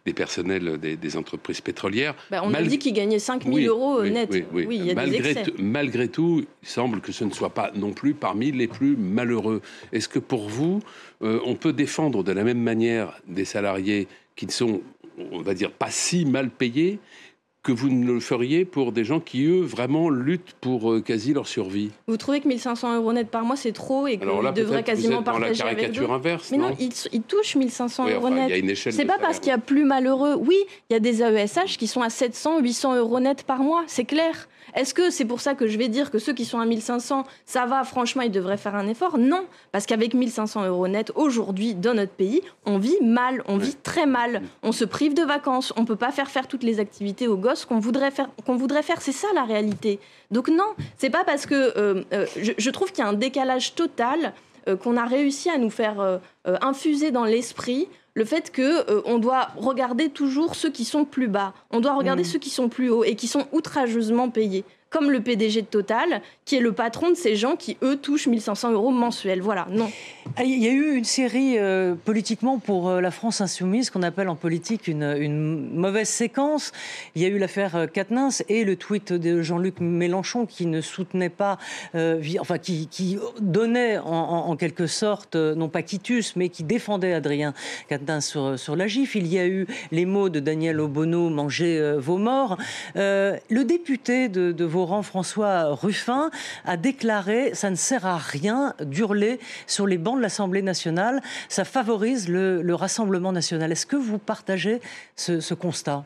des 0.05 0.13
personnels 0.13 0.77
des, 0.79 1.17
entreprises 1.17 1.61
pétrolières. 1.61 2.15
Bah, 2.31 2.41
on 2.43 2.53
a 2.53 2.61
dit 2.61 2.79
qu'ils 2.79 2.93
gagnaient 2.93 3.19
5 3.19 3.43
000 3.43 3.59
euros 3.59 4.03
net. 4.03 4.29
Oui, 4.51 4.67
il 4.71 4.85
y 4.85 4.91
a 4.91 4.95
malgré, 4.95 5.33
des 5.33 5.39
excès. 5.39 5.53
malgré 5.59 6.07
tout, 6.07 6.45
il 6.61 6.67
semble 6.67 7.01
que 7.01 7.11
ce 7.11 7.23
ne 7.23 7.31
soit 7.31 7.53
pas 7.53 7.71
non 7.75 7.91
plus 7.91 8.13
parmi 8.13 8.51
les 8.51 8.67
plus 8.67 8.95
malheureux. 8.95 9.61
Est-ce 9.91 10.07
que 10.07 10.19
pour 10.19 10.47
vous, 10.47 10.79
euh, 11.21 11.39
on 11.45 11.55
peut 11.55 11.73
défendre 11.73 12.23
de 12.23 12.31
la 12.31 12.43
même 12.43 12.61
manière 12.61 13.19
des 13.27 13.45
salariés 13.45 14.07
qui 14.35 14.45
ne 14.45 14.51
sont, 14.51 14.81
on 15.31 15.41
va 15.41 15.53
dire, 15.53 15.71
pas 15.71 15.91
si 15.91 16.25
mal 16.25 16.49
payés 16.49 16.99
que 17.63 17.71
vous 17.71 17.89
ne 17.89 18.05
le 18.05 18.19
feriez 18.19 18.65
pour 18.65 18.91
des 18.91 19.05
gens 19.05 19.21
qui, 19.21 19.45
eux, 19.45 19.61
vraiment 19.61 20.09
luttent 20.09 20.53
pour 20.59 20.91
euh, 20.91 21.01
quasi 21.01 21.33
leur 21.33 21.47
survie 21.47 21.91
Vous 22.07 22.17
trouvez 22.17 22.41
que 22.41 22.47
1500 22.47 22.97
euros 22.97 23.13
net 23.13 23.29
par 23.29 23.45
mois, 23.45 23.55
c'est 23.55 23.71
trop 23.71 24.05
et 24.05 24.17
qu'ils 24.17 24.53
devraient 24.53 24.83
quasiment 24.83 25.17
vous 25.17 25.23
partager 25.23 25.59
dans 25.59 25.65
la 25.65 25.75
caricature 25.75 26.11
inverse, 26.11 26.51
Mais 26.51 26.57
non, 26.57 26.75
ils, 26.77 27.21
touchent 27.21 27.55
1500 27.55 28.09
euros 28.09 28.29
net. 28.29 28.75
C'est 28.75 29.05
pas 29.05 29.17
parce 29.17 29.39
qu'il 29.39 29.49
y 29.49 29.53
a 29.53 29.57
plus 29.57 29.85
malheureux. 29.85 30.35
Oui, 30.35 30.57
il 30.89 30.93
y 30.93 30.95
a 30.97 30.99
des 30.99 31.23
AESH 31.23 31.77
qui 31.77 31.87
sont 31.87 32.01
à 32.01 32.09
700, 32.09 32.59
800 32.59 32.97
euros 32.97 33.21
net 33.21 33.43
par 33.43 33.59
mois, 33.59 33.83
c'est 33.87 34.05
clair. 34.05 34.49
Est-ce 34.75 34.93
que 34.93 35.09
c'est 35.09 35.25
pour 35.25 35.41
ça 35.41 35.53
que 35.55 35.67
je 35.67 35.77
vais 35.77 35.87
dire 35.87 36.09
que 36.11 36.19
ceux 36.19 36.33
qui 36.33 36.45
sont 36.45 36.59
à 36.59 36.65
1500, 36.65 37.25
ça 37.45 37.65
va, 37.65 37.83
franchement, 37.83 38.23
ils 38.23 38.31
devraient 38.31 38.57
faire 38.57 38.75
un 38.75 38.87
effort? 38.87 39.17
Non, 39.17 39.45
parce 39.71 39.85
qu'avec 39.85 40.13
1500 40.13 40.65
euros 40.65 40.87
net, 40.87 41.11
aujourd'hui, 41.15 41.75
dans 41.75 41.93
notre 41.93 42.11
pays, 42.11 42.41
on 42.65 42.77
vit 42.77 42.97
mal, 43.01 43.43
on 43.47 43.57
vit 43.57 43.75
très 43.75 44.05
mal. 44.05 44.41
On 44.63 44.71
se 44.71 44.85
prive 44.85 45.13
de 45.13 45.23
vacances, 45.23 45.73
on 45.77 45.85
peut 45.85 45.95
pas 45.95 46.11
faire 46.11 46.29
faire 46.29 46.47
toutes 46.47 46.63
les 46.63 46.79
activités 46.79 47.27
aux 47.27 47.37
gosses 47.37 47.65
qu'on 47.65 47.79
voudrait 47.79 48.11
faire. 48.11 48.29
Qu'on 48.45 48.55
voudrait 48.55 48.83
faire. 48.83 49.01
C'est 49.01 49.11
ça 49.11 49.27
la 49.35 49.43
réalité. 49.43 49.99
Donc 50.31 50.47
non, 50.47 50.73
c'est 50.97 51.09
pas 51.09 51.23
parce 51.23 51.45
que 51.45 51.77
euh, 51.77 52.03
euh, 52.13 52.25
je, 52.35 52.69
trouve 52.71 52.91
qu'il 52.91 53.03
y 53.03 53.07
a 53.07 53.09
un 53.09 53.13
décalage 53.13 53.75
total 53.75 54.33
euh, 54.67 54.75
qu'on 54.75 54.97
a 54.97 55.05
réussi 55.05 55.49
à 55.49 55.57
nous 55.57 55.69
faire 55.69 56.19
infuser 56.45 57.11
dans 57.11 57.25
l'esprit 57.25 57.87
le 58.15 58.25
fait 58.25 58.51
que 58.51 58.89
euh, 58.91 59.01
on 59.05 59.17
doit 59.17 59.49
regarder 59.57 60.09
toujours 60.09 60.55
ceux 60.55 60.69
qui 60.69 60.85
sont 60.85 61.05
plus 61.05 61.27
bas, 61.27 61.53
on 61.71 61.79
doit 61.79 61.95
regarder 61.95 62.23
mm. 62.23 62.25
ceux 62.25 62.39
qui 62.39 62.49
sont 62.49 62.69
plus 62.69 62.89
hauts 62.89 63.03
et 63.03 63.15
qui 63.15 63.27
sont 63.27 63.47
outrageusement 63.51 64.29
payés 64.29 64.63
comme 64.93 65.09
le 65.09 65.21
PDG 65.21 65.63
de 65.63 65.67
Total, 65.67 66.21
qui 66.45 66.55
est 66.55 66.59
le 66.59 66.71
patron 66.71 67.09
de 67.09 67.15
ces 67.15 67.35
gens 67.35 67.55
qui, 67.55 67.77
eux, 67.81 67.97
touchent 67.97 68.27
1500 68.27 68.73
euros 68.73 68.91
mensuels. 68.91 69.41
Voilà, 69.41 69.65
non. 69.71 69.89
Ah, 70.35 70.43
il 70.45 70.63
y 70.63 70.67
a 70.67 70.71
eu 70.71 70.95
une 70.95 71.03
série 71.03 71.59
euh, 71.59 71.93
politiquement 71.93 72.57
pour 72.57 72.89
euh, 72.89 73.01
la 73.01 73.11
France 73.11 73.39
insoumise 73.39 73.91
qu'on 73.91 74.01
appelle 74.01 74.29
en 74.29 74.35
politique 74.35 74.87
une, 74.87 75.69
mauvaise 75.75 76.09
séquence. 76.09 76.71
Il 77.13 77.21
y 77.21 77.25
a 77.25 77.27
eu 77.27 77.37
l'affaire 77.37 77.85
Katnins 77.93 78.29
euh, 78.41 78.45
et 78.49 78.63
le 78.63 78.75
tweet 78.75 79.13
de 79.13 79.43
Jean-Luc 79.43 79.79
Mélenchon 79.79 80.47
qui 80.47 80.65
ne 80.65 80.81
soutenait 80.81 81.29
pas, 81.29 81.59
enfin 82.39 82.57
qui, 82.57 83.19
donnait 83.41 83.99
en, 83.99 84.55
quelque 84.55 84.87
sorte, 84.87 85.35
non 85.35 85.69
pas 85.69 85.83
quitus, 85.83 86.35
mais 86.35 86.49
qui 86.49 86.63
défendait 86.63 87.13
Adrien 87.13 87.53
Katnins 87.87 88.21
sur, 88.21 88.57
sur 88.57 88.75
la 88.75 88.87
GIF. 88.87 89.13
Il 89.13 89.27
y 89.27 89.37
a 89.37 89.45
eu 89.45 89.67
les 89.91 90.05
mots 90.07 90.29
de 90.29 90.39
Daniel 90.39 90.79
Obono, 90.79 91.29
mangez 91.29 91.95
vos 91.97 92.17
morts. 92.17 92.57
le 92.95 93.63
député 93.63 94.29
de, 94.29 94.51
de 94.51 94.65
vos 94.65 95.03
François 95.03 95.75
Ruffin, 95.75 96.31
a 96.65 96.75
déclaré 96.75 97.53
ça 97.53 97.69
ne 97.69 97.75
sert 97.75 98.05
à 98.05 98.17
rien 98.17 98.73
d'hurler 98.81 99.39
sur 99.67 99.85
les 99.85 99.97
bancs 99.97 100.22
l'Assemblée 100.23 100.63
nationale, 100.63 101.21
ça 101.49 101.65
favorise 101.65 102.27
le, 102.27 102.73
Rassemblement 102.73 103.31
national. 103.31 103.71
Est-ce 103.71 103.85
que 103.85 103.95
vous 103.95 104.17
partagez 104.17 104.81
ce 105.15 105.53
constat? 105.53 106.03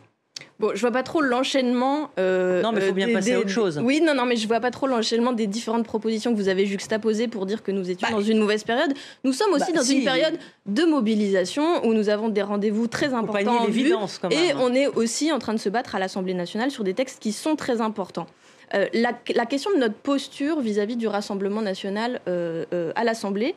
Bon, 0.59 0.71
je 0.73 0.81
vois 0.81 0.91
pas 0.91 1.03
trop 1.03 1.21
l'enchaînement. 1.21 2.09
Euh, 2.17 2.63
non, 2.63 2.71
mais 2.71 2.81
il 2.81 2.87
faut 2.87 2.93
bien 2.93 3.13
passer 3.13 3.33
à 3.33 3.39
autre 3.39 3.49
chose. 3.49 3.79
Oui, 3.83 4.01
non, 4.01 4.15
non, 4.15 4.25
mais 4.25 4.35
je 4.35 4.47
vois 4.47 4.59
pas 4.59 4.71
trop 4.71 4.87
l'enchaînement 4.87 5.31
des 5.31 5.45
différentes 5.45 5.85
propositions 5.85 6.31
que 6.31 6.37
vous 6.37 6.49
avez 6.49 6.65
juxtaposées 6.65 7.27
pour 7.27 7.45
dire 7.45 7.61
que 7.61 7.71
nous 7.71 7.89
étions 7.89 8.07
bah, 8.09 8.15
dans 8.15 8.23
une 8.23 8.39
mauvaise 8.39 8.63
période. 8.63 8.93
Nous 9.23 9.33
sommes 9.33 9.53
aussi 9.53 9.71
bah, 9.71 9.79
dans 9.79 9.85
une 9.85 10.03
période 10.03 10.37
de 10.65 10.83
mobilisation 10.83 11.85
où 11.85 11.93
nous 11.93 12.09
avons 12.09 12.29
des 12.29 12.41
rendez-vous 12.41 12.87
très 12.87 13.13
importants 13.13 13.59
en 13.59 13.65
vue, 13.65 13.93
et 14.31 14.53
on 14.59 14.73
est 14.73 14.87
aussi 14.87 15.31
en 15.31 15.39
train 15.39 15.53
de 15.53 15.59
se 15.59 15.69
battre 15.69 15.95
à 15.95 15.99
l'Assemblée 15.99 16.33
nationale 16.33 16.71
sur 16.71 16.83
des 16.83 16.95
textes 16.95 17.19
qui 17.21 17.33
sont 17.33 17.55
très 17.55 17.79
importants. 17.79 18.27
Euh, 18.73 18.87
la, 18.93 19.13
la, 19.33 19.45
question 19.45 19.71
de 19.71 19.77
notre 19.77 19.95
posture 19.95 20.59
vis-à-vis 20.59 20.97
du 20.97 21.07
Rassemblement 21.07 21.61
national 21.61 22.21
euh, 22.27 22.91
à 22.95 23.03
l'Assemblée 23.03 23.55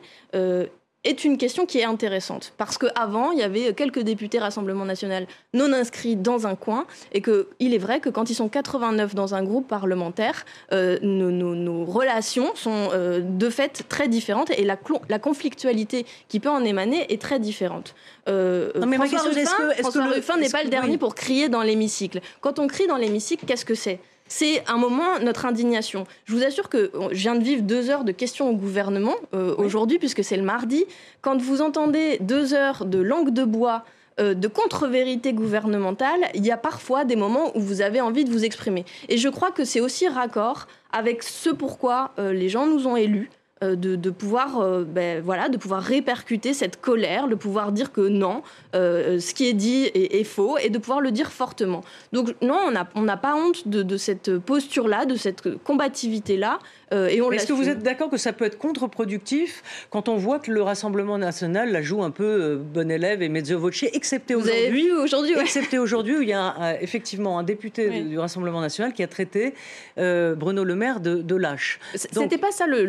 est 1.03 1.23
une 1.23 1.37
question 1.37 1.65
qui 1.65 1.79
est 1.79 1.83
intéressante. 1.83 2.53
Parce 2.57 2.77
qu'avant, 2.77 3.31
il 3.31 3.39
y 3.39 3.43
avait 3.43 3.73
quelques 3.73 4.01
députés 4.01 4.37
Rassemblement 4.39 4.85
national 4.85 5.25
non 5.53 5.73
inscrits 5.73 6.15
dans 6.15 6.45
un 6.45 6.55
coin, 6.55 6.85
et 7.11 7.21
qu'il 7.21 7.73
est 7.73 7.79
vrai 7.79 7.99
que 7.99 8.09
quand 8.09 8.29
ils 8.29 8.35
sont 8.35 8.49
89 8.49 9.15
dans 9.15 9.33
un 9.33 9.43
groupe 9.43 9.67
parlementaire, 9.67 10.45
euh, 10.71 10.99
nos, 11.01 11.85
relations 11.85 12.53
sont 12.55 12.89
euh, 12.93 13.21
de 13.21 13.49
fait 13.49 13.85
très 13.89 14.07
différentes, 14.07 14.51
et 14.51 14.63
la, 14.63 14.77
la, 15.09 15.19
conflictualité 15.19 16.05
qui 16.27 16.39
peut 16.39 16.49
en 16.49 16.63
émaner 16.63 17.11
est 17.11 17.21
très 17.21 17.39
différente. 17.39 17.95
Euh, 18.29 18.71
non, 18.79 18.85
mais 18.85 18.97
François 18.97 19.21
Ruffin, 19.21 20.35
que, 20.35 20.39
n'est 20.39 20.49
pas 20.49 20.63
le 20.63 20.69
dernier 20.69 20.97
pour 20.97 21.15
crier 21.15 21.49
dans 21.49 21.63
l'hémicycle. 21.63 22.21
Quand 22.41 22.59
on 22.59 22.67
crie 22.67 22.87
dans 22.87 22.97
l'hémicycle, 22.97 23.45
qu'est-ce 23.45 23.65
que 23.65 23.75
c'est? 23.75 23.99
C'est 24.31 24.63
un 24.69 24.77
moment 24.77 25.19
notre 25.21 25.45
indignation. 25.45 26.05
Je 26.23 26.33
vous 26.33 26.43
assure 26.43 26.69
que 26.69 26.89
je 27.11 27.17
viens 27.17 27.35
de 27.35 27.43
vivre 27.43 27.63
deux 27.63 27.89
heures 27.89 28.05
de 28.05 28.13
questions 28.13 28.49
au 28.49 28.53
gouvernement 28.53 29.15
euh, 29.33 29.53
aujourd'hui, 29.57 29.99
puisque 29.99 30.23
c'est 30.23 30.37
le 30.37 30.43
mardi. 30.43 30.85
Quand 31.21 31.39
vous 31.41 31.61
entendez 31.61 32.17
deux 32.21 32.53
heures 32.53 32.85
de 32.85 32.99
langue 32.99 33.31
de 33.31 33.43
bois, 33.43 33.83
euh, 34.21 34.33
de 34.33 34.47
contre-vérité 34.47 35.33
gouvernementale, 35.33 36.21
il 36.33 36.45
y 36.45 36.51
a 36.51 36.55
parfois 36.55 37.03
des 37.03 37.17
moments 37.17 37.51
où 37.57 37.59
vous 37.59 37.81
avez 37.81 37.99
envie 37.99 38.23
de 38.23 38.31
vous 38.31 38.45
exprimer. 38.45 38.85
Et 39.09 39.17
je 39.17 39.27
crois 39.27 39.51
que 39.51 39.65
c'est 39.65 39.81
aussi 39.81 40.07
raccord 40.07 40.67
avec 40.93 41.23
ce 41.23 41.49
pourquoi 41.49 42.11
euh, 42.17 42.31
les 42.31 42.47
gens 42.47 42.65
nous 42.67 42.87
ont 42.87 42.95
élus. 42.95 43.29
Euh, 43.63 43.75
de, 43.75 44.09
pouvoir, 44.09 44.59
euh, 44.59 44.83
ben, 44.83 45.21
voilà, 45.21 45.47
de 45.47 45.55
pouvoir 45.55 45.83
répercuter 45.83 46.51
cette 46.55 46.81
colère, 46.81 47.27
de 47.27 47.35
pouvoir 47.35 47.71
dire 47.71 47.91
que 47.91 48.01
non, 48.01 48.41
euh, 48.73 49.19
ce 49.19 49.35
qui 49.35 49.47
est 49.47 49.53
dit 49.53 49.83
est, 49.93 50.23
faux, 50.23 50.57
et 50.57 50.71
de 50.71 50.79
pouvoir 50.79 50.99
le 50.99 51.11
dire 51.11 51.31
fortement. 51.31 51.83
Donc 52.11 52.33
non, 52.41 52.57
on 52.95 53.01
n'a 53.01 53.17
pas 53.17 53.35
honte 53.35 53.67
de, 53.67 53.97
cette 53.97 54.39
posture-là, 54.39 55.05
de 55.05 55.15
cette 55.15 55.63
combativité-là. 55.63 56.57
Et 56.91 57.17
Est-ce 57.17 57.47
que 57.47 57.53
vous 57.53 57.69
êtes 57.69 57.83
d'accord 57.83 58.09
que 58.09 58.17
ça 58.17 58.33
peut 58.33 58.45
être 58.45 58.57
contre-productif 58.57 59.63
quand 59.89 60.09
on 60.09 60.15
voit 60.17 60.39
que 60.39 60.51
le 60.51 60.61
Rassemblement 60.61 61.17
national 61.17 61.71
la 61.71 61.81
joue 61.81 62.03
un 62.03 62.11
peu 62.11 62.55
bon 62.55 62.89
élève 62.89 63.21
et 63.21 63.29
mezzo 63.29 63.59
voce, 63.59 63.83
excepté 63.83 64.35
aujourd'hui, 64.35 64.91
aujourd'hui, 64.91 65.33
excepté 65.39 65.79
aujourd'hui 65.79 66.17
où 66.17 66.21
il 66.21 66.29
y 66.29 66.33
a 66.33 66.77
effectivement 66.81 67.39
un 67.39 67.43
député 67.43 68.01
du 68.01 68.17
Rassemblement 68.17 68.61
national 68.61 68.93
qui 68.93 69.03
a 69.03 69.07
traité 69.07 69.53
Bruno 69.97 70.63
Le 70.63 70.75
Maire 70.75 70.99
de, 70.99 71.35
lâche. 71.35 71.79
C'était 71.95 72.37
pas 72.37 72.51
ça 72.51 72.67
le, 72.67 72.85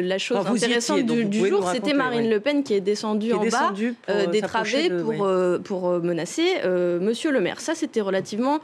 la 0.00 0.16
la 0.16 0.18
chose 0.18 0.46
intéressante 0.46 1.04
du, 1.04 1.48
jour, 1.48 1.68
c'était 1.72 1.92
Marine 1.92 2.30
Le 2.30 2.40
Pen 2.40 2.62
qui 2.62 2.74
est 2.74 2.80
descendue 2.80 3.32
en 3.32 3.44
bas 3.44 3.72
euh, 4.08 4.26
des 4.26 4.40
travées 4.40 4.90
pour, 4.90 5.24
euh, 5.24 5.58
pour 5.58 5.88
euh, 5.88 6.00
menacer 6.00 6.44
Monsieur 7.00 7.30
le 7.30 7.40
maire. 7.40 7.60
Ça, 7.60 7.74
c'était 7.74 8.00
relativement 8.00 8.60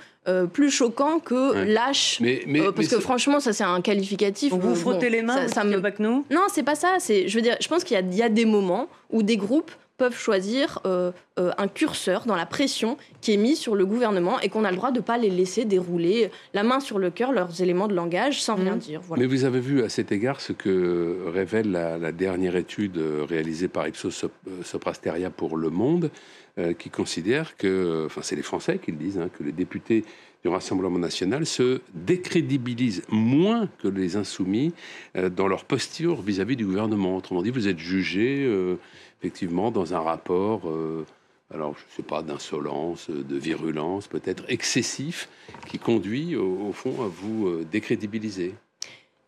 plus 0.52 0.70
choquant 0.70 1.18
que 1.18 1.64
lâche. 1.64 2.18
Mais, 2.20 2.44
parce 2.74 2.88
que 2.88 3.00
franchement, 3.00 3.40
ça, 3.40 3.52
c'est 3.52 3.64
un 3.64 3.80
qualificatif. 3.80 4.52
vous 4.52 4.74
frottez 4.74 5.10
les 5.10 5.22
mains, 5.22 5.48
ça, 5.48 5.64
me... 5.64 5.80
pas 5.80 5.90
que 5.90 6.02
nous? 6.02 6.24
Non, 6.30 6.42
c'est 6.52 6.62
pas 6.62 6.74
ça. 6.74 6.98
Je 6.98 7.34
veux 7.34 7.42
dire, 7.42 7.56
je 7.60 7.68
pense 7.68 7.84
qu'il 7.84 7.98
y, 7.98 8.16
y, 8.16 8.22
a 8.22 8.28
des 8.28 8.44
moments 8.44 8.88
où 9.10 9.22
des 9.22 9.36
groupes 9.36 9.72
peuvent 10.02 10.18
choisir 10.18 10.80
euh, 10.84 11.12
euh, 11.38 11.52
un 11.58 11.68
curseur 11.68 12.24
dans 12.26 12.34
la 12.34 12.44
pression 12.44 12.96
qui 13.20 13.34
est 13.34 13.36
mise 13.36 13.58
sur 13.58 13.76
le 13.76 13.86
gouvernement 13.86 14.40
et 14.40 14.48
qu'on 14.48 14.64
a 14.64 14.70
le 14.72 14.76
droit 14.76 14.90
de 14.90 14.98
ne 14.98 15.04
pas 15.04 15.16
les 15.16 15.30
laisser 15.30 15.64
dérouler 15.64 16.32
la 16.54 16.64
main 16.64 16.80
sur 16.80 16.98
le 16.98 17.10
cœur 17.10 17.30
leurs 17.30 17.62
éléments 17.62 17.86
de 17.86 17.94
langage 17.94 18.42
sans 18.42 18.56
rien 18.56 18.74
mmh. 18.74 18.78
dire. 18.78 19.00
Mais 19.16 19.26
vous 19.26 19.44
avez 19.44 19.60
vu 19.60 19.84
à 19.84 19.88
cet 19.88 20.10
égard 20.10 20.40
ce 20.40 20.52
que 20.52 21.18
révèle 21.32 21.70
la, 21.70 22.10
dernière 22.10 22.56
étude 22.56 22.98
euh, 22.98 23.24
réalisée 23.28 23.68
par 23.68 23.86
Ipsos 23.86 24.26
Soprasteria 24.64 25.30
pour 25.30 25.56
Le 25.56 25.70
Monde, 25.70 26.10
qui 26.78 26.90
considère 26.90 27.56
que, 27.56 28.04
enfin 28.06 28.20
c'est 28.22 28.36
les 28.36 28.42
Français 28.42 28.78
qui 28.78 28.90
le 28.90 28.98
disent, 28.98 29.18
hein, 29.18 29.30
que 29.38 29.42
les 29.42 29.52
députés 29.52 30.04
du 30.42 30.48
Rassemblement 30.48 30.98
national 30.98 31.46
se 31.46 31.80
décrédibilisent 31.94 33.02
moins 33.08 33.68
que 33.78 33.88
les 33.88 34.16
insoumis 34.16 34.74
dans 35.14 35.48
leur 35.48 35.64
posture 35.64 36.20
vis-à-vis 36.20 36.56
du 36.56 36.66
gouvernement. 36.66 37.16
Autrement 37.16 37.42
dit, 37.42 37.50
vous 37.50 37.68
êtes 37.68 37.78
jugés 37.78 38.46
effectivement 39.22 39.70
dans 39.70 39.94
un 39.94 40.00
rapport, 40.00 40.68
euh, 40.68 41.06
alors 41.54 41.76
je 41.76 41.84
ne 41.84 41.96
sais 41.96 42.02
pas, 42.02 42.22
d'insolence, 42.22 43.08
de 43.08 43.36
virulence 43.36 44.08
peut-être 44.08 44.42
excessif, 44.48 45.28
qui 45.68 45.78
conduit 45.78 46.34
au, 46.34 46.72
fond 46.72 47.02
à 47.02 47.06
vous 47.06 47.46
euh, 47.46 47.64
décrédibiliser. 47.70 48.54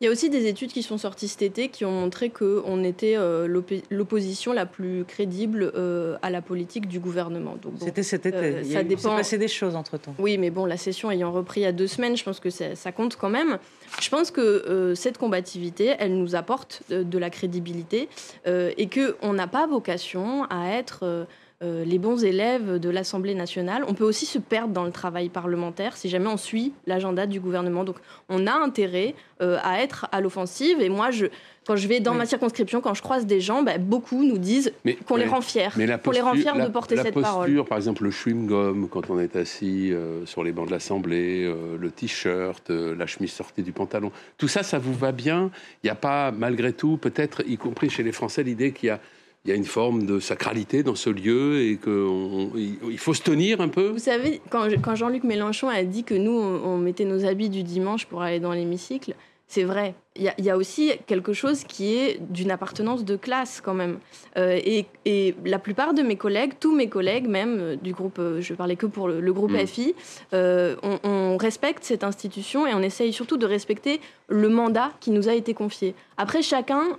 Il 0.01 0.05
y 0.05 0.09
a 0.09 0.11
aussi 0.11 0.29
des 0.29 0.47
études 0.47 0.73
qui 0.73 0.83
sont 0.83 0.99
sorties 0.99 1.29
cet 1.29 1.43
été 1.43 1.69
qui 1.69 1.85
ont 1.85 1.93
montré 1.93 2.29
qu'on 2.29 2.83
était 2.83 3.17
euh, 3.17 3.47
l'opposition 3.91 4.53
la 4.53 4.67
plus 4.67 5.05
crédible 5.05 5.73
à 6.21 6.31
la 6.31 6.43
politique 6.43 6.89
du 6.89 6.99
gouvernement. 7.01 7.57
C'était 7.81 8.03
cet 8.03 8.27
été. 8.27 8.61
il 8.65 8.73
ça 8.73 8.83
dépend. 8.83 9.17
passé 9.17 9.39
des 9.39 9.49
choses 9.49 9.77
entre 9.77 9.97
temps. 9.99 10.15
Oui, 10.19 10.37
mais 10.37 10.51
bon, 10.51 10.67
la 10.67 10.77
session 10.77 11.11
ayant 11.11 11.33
repris 11.33 11.61
il 11.61 11.65
y 11.65 11.67
a 11.67 11.73
deux 11.73 11.87
semaines, 11.87 12.17
je 12.17 12.25
pense 12.25 12.41
que 12.41 12.51
ça 12.51 12.93
compte 12.93 13.17
quand 13.17 13.31
même. 13.31 13.59
Je 14.01 14.09
pense 14.11 14.31
que 14.31 14.41
euh, 14.41 14.95
cette 14.95 15.19
combativité, 15.19 15.95
elle 15.99 16.17
nous 16.17 16.35
apporte 16.35 16.83
de, 16.91 17.19
la 17.19 17.31
crédibilité 17.31 18.09
euh, 18.47 18.73
et 18.77 18.89
qu'on 18.89 19.33
n'a 19.33 19.47
pas 19.47 19.67
vocation 19.67 20.45
à 20.51 20.71
être 20.73 21.27
euh, 21.63 21.85
les 21.85 21.99
bons 21.99 22.25
élèves 22.25 22.79
de 22.79 22.91
l'Assemblée 22.91 23.35
nationale. 23.35 23.85
On 23.89 23.95
peut 23.95 24.05
aussi 24.05 24.27
se 24.27 24.39
perdre 24.39 24.73
dans 24.73 24.85
le 24.85 24.93
travail 24.93 25.29
parlementaire 25.29 25.97
si 25.97 26.09
jamais 26.09 26.29
on 26.29 26.37
suit 26.37 26.73
l'agenda 26.87 27.27
du 27.27 27.41
gouvernement. 27.41 27.85
Donc 27.85 27.97
on 28.29 28.47
a 28.47 28.53
intérêt 28.53 29.15
à 29.41 29.83
être 29.83 30.07
à 30.11 30.23
l'offensive 30.23 30.81
et 30.81 30.89
moi 30.89 31.11
je 31.11 31.27
quand 31.67 31.77
je 31.77 31.89
vais 31.89 32.01
dans 32.01 32.15
ma 32.15 32.27
circonscription, 32.27 32.81
quand 32.81 32.95
je 32.95 33.03
croise 33.03 33.27
des 33.27 33.41
gens, 33.41 33.63
bah, 33.63 33.79
beaucoup 33.79 34.25
nous 34.25 34.39
disent 34.39 34.73
qu'on 35.07 35.17
les 35.17 35.25
rend 35.25 35.41
fiers, 35.41 35.69
qu'on 36.05 36.11
les 36.11 36.21
rend 36.21 36.35
fiers 36.35 36.53
de 36.53 36.69
porter 36.69 36.97
cette 36.97 37.15
parole. 37.15 37.49
La 37.49 37.55
posture, 37.55 37.67
par 37.67 37.79
exemple, 37.79 38.05
le 38.05 38.11
chewing-gum 38.11 38.89
quand 38.89 39.11
on 39.11 39.19
est 39.19 39.37
assis 39.37 39.93
euh, 39.93 40.27
sur 40.27 40.45
les 40.45 40.53
bancs 40.53 40.67
de 40.67 40.73
l'Assemblée, 40.73 41.45
euh, 41.45 41.77
le 41.79 41.91
t-shirt, 41.91 42.71
euh, 42.71 42.95
la 42.95 43.07
chemise 43.07 43.33
sortie 43.33 43.63
du 43.63 43.73
pantalon, 43.73 44.13
tout 44.37 44.49
ça, 44.49 44.63
ça 44.63 44.79
vous 44.79 44.95
va 44.95 45.13
bien? 45.13 45.51
Il 45.83 45.87
n'y 45.87 45.91
a 45.91 45.95
pas, 45.95 46.33
malgré 46.33 46.73
tout, 46.73 46.97
peut-être, 46.97 47.43
y 47.47 47.57
compris 47.57 47.89
chez 47.89 48.03
les 48.03 48.13
Français, 48.13 48.43
l'idée 48.43 48.73
qu'il 48.73 48.89
y 48.89 48.91
a 48.91 49.01
il 49.45 49.51
y 49.51 49.53
a 49.53 49.57
une 49.57 49.65
forme 49.65 50.07
de 50.07 50.21
sacralité 50.21 50.83
dans 50.83 50.95
ce 50.95 51.11
lieu 51.11 51.61
et 51.61 51.77
qu'il 51.77 52.99
faut 52.99 53.13
se 53.13 53.23
tenir 53.23 53.61
un 53.61 53.69
peu. 53.69 53.89
Vous 53.89 53.99
savez, 53.99 54.41
quand, 54.49 54.95
Jean-Luc 54.95 55.23
Mélenchon 55.25 55.69
a 55.69 55.83
dit 55.83 56.03
que 56.03 56.15
nous, 56.15 56.33
on 56.33 56.79
mettait 56.79 57.05
nos 57.05 57.27
habits 57.27 57.51
du 57.51 57.63
dimanche 57.63 58.07
pour 58.07 58.23
aller 58.23 58.41
dans 58.41 58.53
l'hémicycle, 58.53 59.15
c'est 59.47 59.65
vrai. 59.65 59.95
Il 60.17 60.33
y, 60.39 60.51
a 60.51 60.57
aussi 60.57 60.93
quelque 61.07 61.33
chose 61.33 61.65
qui 61.65 61.97
est 61.97 62.19
d'une 62.31 62.51
appartenance 62.51 63.05
de 63.05 63.17
classe 63.17 63.61
quand 63.61 63.75
même. 63.75 63.99
Euh, 64.37 64.59
et, 65.05 65.35
la 65.45 65.59
plupart 65.59 65.93
de 65.93 66.03
mes 66.03 66.17
collègues, 66.17 66.53
tous 66.59 66.75
mes 66.75 66.89
collègues 66.89 67.29
même 67.29 67.59
euh, 67.61 67.77
du 67.77 67.93
groupe, 67.93 68.19
euh, 68.19 68.41
je 68.41 68.55
parlais 68.55 68.77
que 68.77 68.87
pour 68.87 69.09
le, 69.09 69.33
groupe 69.33 69.53
mm. 69.53 69.67
FI, 69.67 69.95
on, 70.33 71.37
respecte 71.37 71.85
cette 71.85 72.05
institution 72.05 72.67
et 72.67 72.75
on 72.75 72.81
essaye 72.81 73.13
surtout 73.13 73.37
de 73.37 73.47
respecter 73.47 74.01
le 74.29 74.49
mandat 74.49 74.93
qui 75.01 75.11
nous 75.11 75.29
a 75.29 75.35
été 75.35 75.53
confié. 75.53 75.95
Après, 76.17 76.43
chacun 76.43 76.97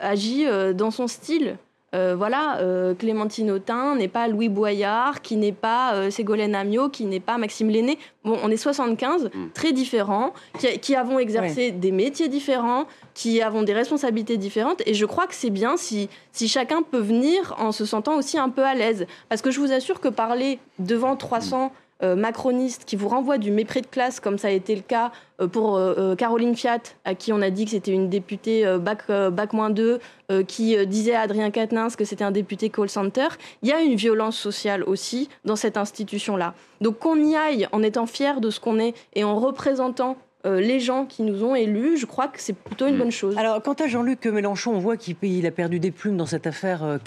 agit 0.00 0.44
dans 0.74 0.90
son 0.90 1.06
style. 1.06 1.56
Euh, 1.94 2.16
voilà, 2.16 2.58
euh, 2.58 2.94
Clémentine 2.94 3.50
Autain 3.50 3.94
n'est 3.94 4.08
pas 4.08 4.26
Louis 4.26 4.48
Boyard, 4.48 5.22
qui 5.22 5.36
n'est 5.36 5.52
pas 5.52 5.94
euh, 5.94 6.10
Ségolène 6.10 6.54
Amiot, 6.54 6.88
qui 6.88 7.04
n'est 7.04 7.20
pas 7.20 7.38
Maxime 7.38 7.70
Lenné. 7.70 7.96
Bon, 8.24 8.36
on 8.42 8.50
est 8.50 8.56
75, 8.56 9.26
mm. 9.26 9.28
très 9.54 9.72
différents, 9.72 10.34
qui, 10.82 10.96
avons 10.96 11.20
exercé 11.20 11.70
des 11.70 11.92
métiers 11.92 12.28
différents, 12.28 12.86
qui 13.14 13.40
avons 13.40 13.62
des 13.62 13.72
responsabilités 13.72 14.36
différentes. 14.36 14.82
Et 14.84 14.94
je 14.94 15.06
crois 15.06 15.28
que 15.28 15.34
c'est 15.34 15.50
bien 15.50 15.76
si, 15.76 16.08
si 16.32 16.48
chacun 16.48 16.82
peut 16.82 16.98
venir 16.98 17.54
en 17.58 17.70
se 17.70 17.84
sentant 17.84 18.16
aussi 18.16 18.36
un 18.36 18.48
peu 18.48 18.64
à 18.64 18.74
l'aise. 18.74 19.06
Parce 19.28 19.40
que 19.40 19.52
je 19.52 19.60
vous 19.60 19.72
assure 19.72 20.00
que 20.00 20.08
parler 20.08 20.58
devant 20.78 21.16
300... 21.16 21.66
Euh, 21.66 21.85
macroniste 22.02 22.84
qui 22.84 22.96
vous 22.96 23.08
renvoie 23.08 23.38
du 23.38 23.50
mépris 23.50 23.80
de 23.80 23.86
classe, 23.86 24.20
comme 24.20 24.38
ça 24.38 24.48
a 24.48 24.50
été 24.50 24.74
le 24.74 24.82
cas 24.82 25.12
euh, 25.40 25.48
pour 25.48 25.76
euh, 25.76 26.14
Caroline 26.14 26.54
Fiat, 26.54 26.80
à 27.04 27.14
qui 27.14 27.32
on 27.32 27.40
a 27.40 27.50
dit 27.50 27.64
que 27.64 27.70
c'était 27.70 27.92
une 27.92 28.08
députée 28.08 28.64
bac, 28.78 29.08
bac 29.08 29.50
2, 29.70 30.00
qui 30.46 30.86
disait 30.86 31.14
à 31.14 31.20
Adrien 31.20 31.50
Quatennens 31.50 31.96
que 31.96 32.04
c'était 32.04 32.24
un 32.24 32.30
député 32.30 32.68
call 32.68 32.88
center. 32.88 33.28
Il 33.62 33.68
y 33.68 33.72
a 33.72 33.80
une 33.80 33.94
violence 33.94 34.36
sociale 34.36 34.82
aussi 34.84 35.28
dans 35.44 35.56
cette 35.56 35.76
institution-là. 35.76 36.54
Donc 36.80 36.98
qu'on 36.98 37.16
y 37.16 37.36
aille 37.36 37.68
en 37.72 37.82
étant 37.82 38.06
fier 38.06 38.40
de 38.40 38.50
ce 38.50 38.60
qu'on 38.60 38.78
est 38.78 38.94
et 39.14 39.24
en 39.24 39.38
représentant 39.38 40.16
euh, 40.46 40.60
les 40.60 40.78
gens 40.80 41.06
qui 41.06 41.22
nous 41.22 41.44
ont 41.44 41.54
élus, 41.54 41.96
je 41.96 42.06
crois 42.06 42.28
que 42.28 42.40
c'est 42.40 42.52
plutôt 42.52 42.86
une 42.86 42.94
mm. 42.94 42.98
bonne 42.98 43.10
chose. 43.10 43.36
Alors, 43.36 43.60
quant 43.62 43.72
à 43.72 43.88
Jean-Luc 43.88 44.26
Mélenchon, 44.26 44.72
on 44.72 44.78
voit 44.78 44.96
qu'il 44.96 45.46
a 45.46 45.50
perdu 45.50 45.80
des 45.80 45.90
plumes 45.90 46.16
dans 46.16 46.26
cette 46.26 46.46
affaire 46.46 46.84
euh, 46.84 46.98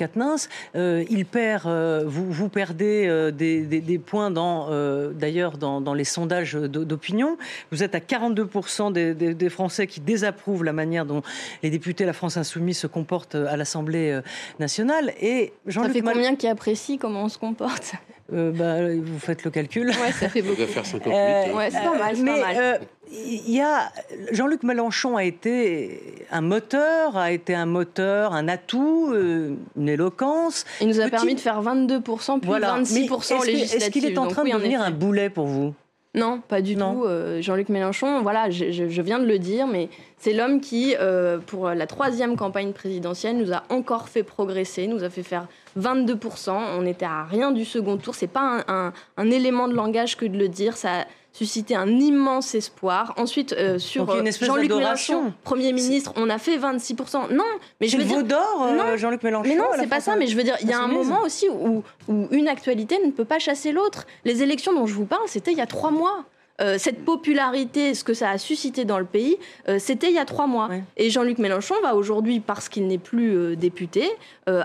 euh 0.76 1.06
il 1.10 1.26
perd, 1.26 1.66
euh, 1.66 2.04
vous, 2.06 2.30
vous 2.32 2.50
perdez 2.50 3.32
des, 3.32 4.00
points 4.00 4.32
dans, 4.32 4.70
d'ailleurs, 5.12 5.58
dans, 5.58 5.94
les 5.94 6.04
sondages 6.04 6.54
d'opinion. 6.54 7.38
Vous 7.72 7.84
êtes 7.84 7.96
à 7.96 8.00
42% 8.00 8.92
des, 8.92 9.50
Français 9.50 9.88
qui 9.88 10.00
désapprouvent 10.00 10.64
la 10.64 10.74
manière 10.74 11.06
dont 11.06 11.22
les 11.64 11.70
députés 11.70 12.04
de 12.04 12.08
la 12.08 12.14
France 12.14 12.38
Insoumise 12.38 12.78
se 12.78 12.88
comportent 12.88 13.36
à 13.36 13.58
l'Assemblée 13.58 14.20
nationale. 14.60 15.14
Et 15.22 15.54
Jean 15.66 15.84
Ça 15.84 15.90
fait 15.90 16.02
combien 16.02 16.36
qui 16.36 16.48
apprécient 16.48 16.98
comment 16.98 17.24
on 17.24 17.30
se 17.30 17.38
comporte? 17.38 17.94
Bah, 18.32 18.96
vous 18.96 19.20
faites 19.20 19.44
le 19.44 19.50
calcul. 19.50 19.88
Ouais, 19.88 20.12
ça 20.12 20.30
fait 20.30 20.42
beaucoup. 20.42 20.62
faire 20.62 20.86
58. 20.86 21.54
ouais, 21.54 21.70
c'est 21.72 21.84
pas 21.84 21.98
mal. 21.98 22.16
Mais 22.18 22.80
il 23.12 23.52
y 23.52 23.62
a 23.62 23.92
Jean-Luc 24.32 24.64
Mélenchon 24.64 25.18
a 25.18 25.24
été 25.24 26.26
un 26.32 26.42
moteur, 26.42 27.18
a 27.18 27.32
été 27.32 27.56
un 27.56 27.66
moteur, 27.66 28.34
un 28.34 28.48
atout, 28.48 29.12
euh, 29.14 29.56
une 29.78 29.90
éloquence. 29.90 30.66
Il 30.82 30.88
nous 30.88 31.00
a 31.00 31.10
permis 31.10 31.36
de 31.36 31.40
faire 31.40 31.62
22% 31.62 32.40
puis 32.40 32.50
26% 32.50 33.46
législatifs. 33.46 33.74
Est-ce 33.76 33.90
qu'il 33.90 34.06
est 34.06 34.18
en 34.18 34.28
train 34.28 34.44
de 34.44 34.52
devenir 34.52 34.82
un 34.82 34.92
boulet 34.92 35.30
pour 35.30 35.48
vous? 35.48 35.74
Non, 36.16 36.42
pas 36.42 36.62
du 36.62 36.76
tout. 36.76 37.04
Euh, 37.06 37.40
Jean-Luc 37.40 37.70
Mélenchon, 37.70 38.24
voilà, 38.24 38.50
je, 38.50 39.02
viens 39.02 39.20
de 39.20 39.28
le 39.28 39.38
dire, 39.38 39.68
mais 39.68 39.90
c'est 40.18 40.34
l'homme 40.34 40.60
qui, 40.60 40.96
euh, 41.00 41.38
pour 41.38 41.70
la 41.70 41.86
troisième 41.86 42.36
campagne 42.36 42.74
présidentielle, 42.74 43.38
nous 43.38 43.54
a 43.54 43.64
encore 43.70 44.10
fait 44.10 44.24
progresser, 44.24 44.88
nous 44.88 45.04
a 45.04 45.12
fait 45.12 45.22
faire 45.22 45.48
22%. 45.80 46.52
On 46.78 46.86
était 46.88 47.06
à 47.06 47.26
rien 47.26 47.52
du 47.52 47.64
second 47.64 47.98
tour. 47.98 48.16
C'est 48.16 48.26
pas 48.28 48.64
un, 48.68 48.92
un, 49.18 49.32
élément 49.32 49.68
de 49.68 49.76
langage 49.76 50.18
que 50.18 50.26
de 50.26 50.38
le 50.38 50.48
dire. 50.50 50.78
Ça, 50.78 51.06
suscité 51.32 51.76
un 51.76 51.88
immense 51.88 52.56
espoir. 52.56 53.14
Ensuite, 53.18 53.54
euh, 53.54 53.80
sur 53.80 54.10
euh, 54.10 54.24
Jean-Luc 54.42 54.70
Mélenchon, 54.70 55.34
Premier 55.44 55.74
ministre, 55.74 56.14
on 56.16 56.30
a 56.30 56.38
fait 56.38 56.58
26%. 56.58 57.34
Non, 57.34 57.44
mais 57.80 57.88
je 57.88 57.98
veux 57.98 58.04
dire... 58.04 58.24
d'or, 58.24 58.68
euh, 58.68 58.98
Jean-Luc 58.98 59.24
Mélenchon. 59.24 59.50
Mais 59.50 59.56
non, 59.56 59.66
c'est 59.78 59.88
pas 59.88 60.02
ça. 60.02 60.16
Mais 60.16 60.28
je 60.28 60.36
veux 60.36 60.44
dire, 60.44 60.58
il 60.62 60.68
y 60.68 60.74
a 60.74 60.80
un 60.80 60.88
moment 60.88 61.22
aussi 61.22 61.48
où, 61.50 61.84
où 62.08 62.28
une 62.32 62.48
actualité 62.48 63.00
ne 63.06 63.12
peut 63.12 63.26
pas 63.26 63.40
chasser 63.40 63.72
l'autre. 63.72 64.06
Les 64.26 64.44
élections 64.44 64.74
dont 64.74 64.86
je 64.86 64.94
vous 64.94 65.06
parle, 65.06 65.28
c'était 65.28 65.52
il 65.52 65.58
y 65.58 65.62
a 65.62 65.68
trois 65.68 65.92
mois. 65.92 66.26
Euh, 66.62 66.78
cette 66.78 67.06
popularité, 67.06 67.94
ce 67.94 68.04
que 68.04 68.14
ça 68.14 68.30
a 68.30 68.38
suscité 68.38 68.86
dans 68.86 69.00
le 69.00 69.06
pays, 69.06 69.38
euh, 69.68 69.78
c'était 69.80 70.08
il 70.08 70.14
y 70.14 70.20
a 70.20 70.26
trois 70.26 70.48
mois. 70.48 70.70
Et 70.98 71.10
Jean-Luc 71.10 71.38
Mélenchon 71.38 71.76
va 71.82 71.96
aujourd'hui, 71.96 72.40
parce 72.40 72.70
qu'il 72.70 72.88
n'est 72.88 72.98
plus 72.98 73.36
euh, 73.36 73.56
député, 73.56 74.10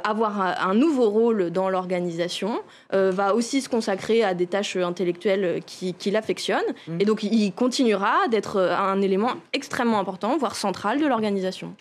avoir 0.02 0.40
un, 0.66 0.72
nouveau 0.72 1.10
rôle 1.10 1.50
dans 1.50 1.68
l'organisation, 1.68 2.62
va 2.90 3.34
aussi 3.34 3.60
se 3.60 3.68
consacrer 3.68 4.24
à 4.24 4.32
des 4.32 4.46
tâches 4.46 4.76
intellectuelles 4.76 5.60
qui, 5.66 5.92
qui 5.92 6.10
l'affectionnent. 6.10 6.62
Mmh. 6.88 7.00
Et 7.00 7.04
donc 7.04 7.22
il 7.22 7.52
continuera 7.52 8.26
d'être 8.28 8.58
un 8.58 9.02
élément 9.02 9.32
extrêmement 9.52 9.98
important, 9.98 10.38
voire 10.38 10.56
central 10.56 10.98
de 10.98 11.06
l'organisation. 11.06 11.74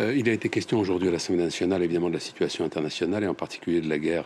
il 0.00 0.28
a 0.28 0.32
été 0.32 0.48
question 0.48 0.80
aujourd'hui 0.80 1.10
à 1.10 1.12
l'Assemblée 1.12 1.44
nationale, 1.44 1.84
évidemment, 1.84 2.08
de 2.08 2.14
la 2.14 2.20
situation 2.20 2.64
internationale 2.64 3.22
et 3.22 3.28
en 3.28 3.34
particulier 3.34 3.80
de 3.80 3.88
la 3.88 4.00
guerre 4.00 4.24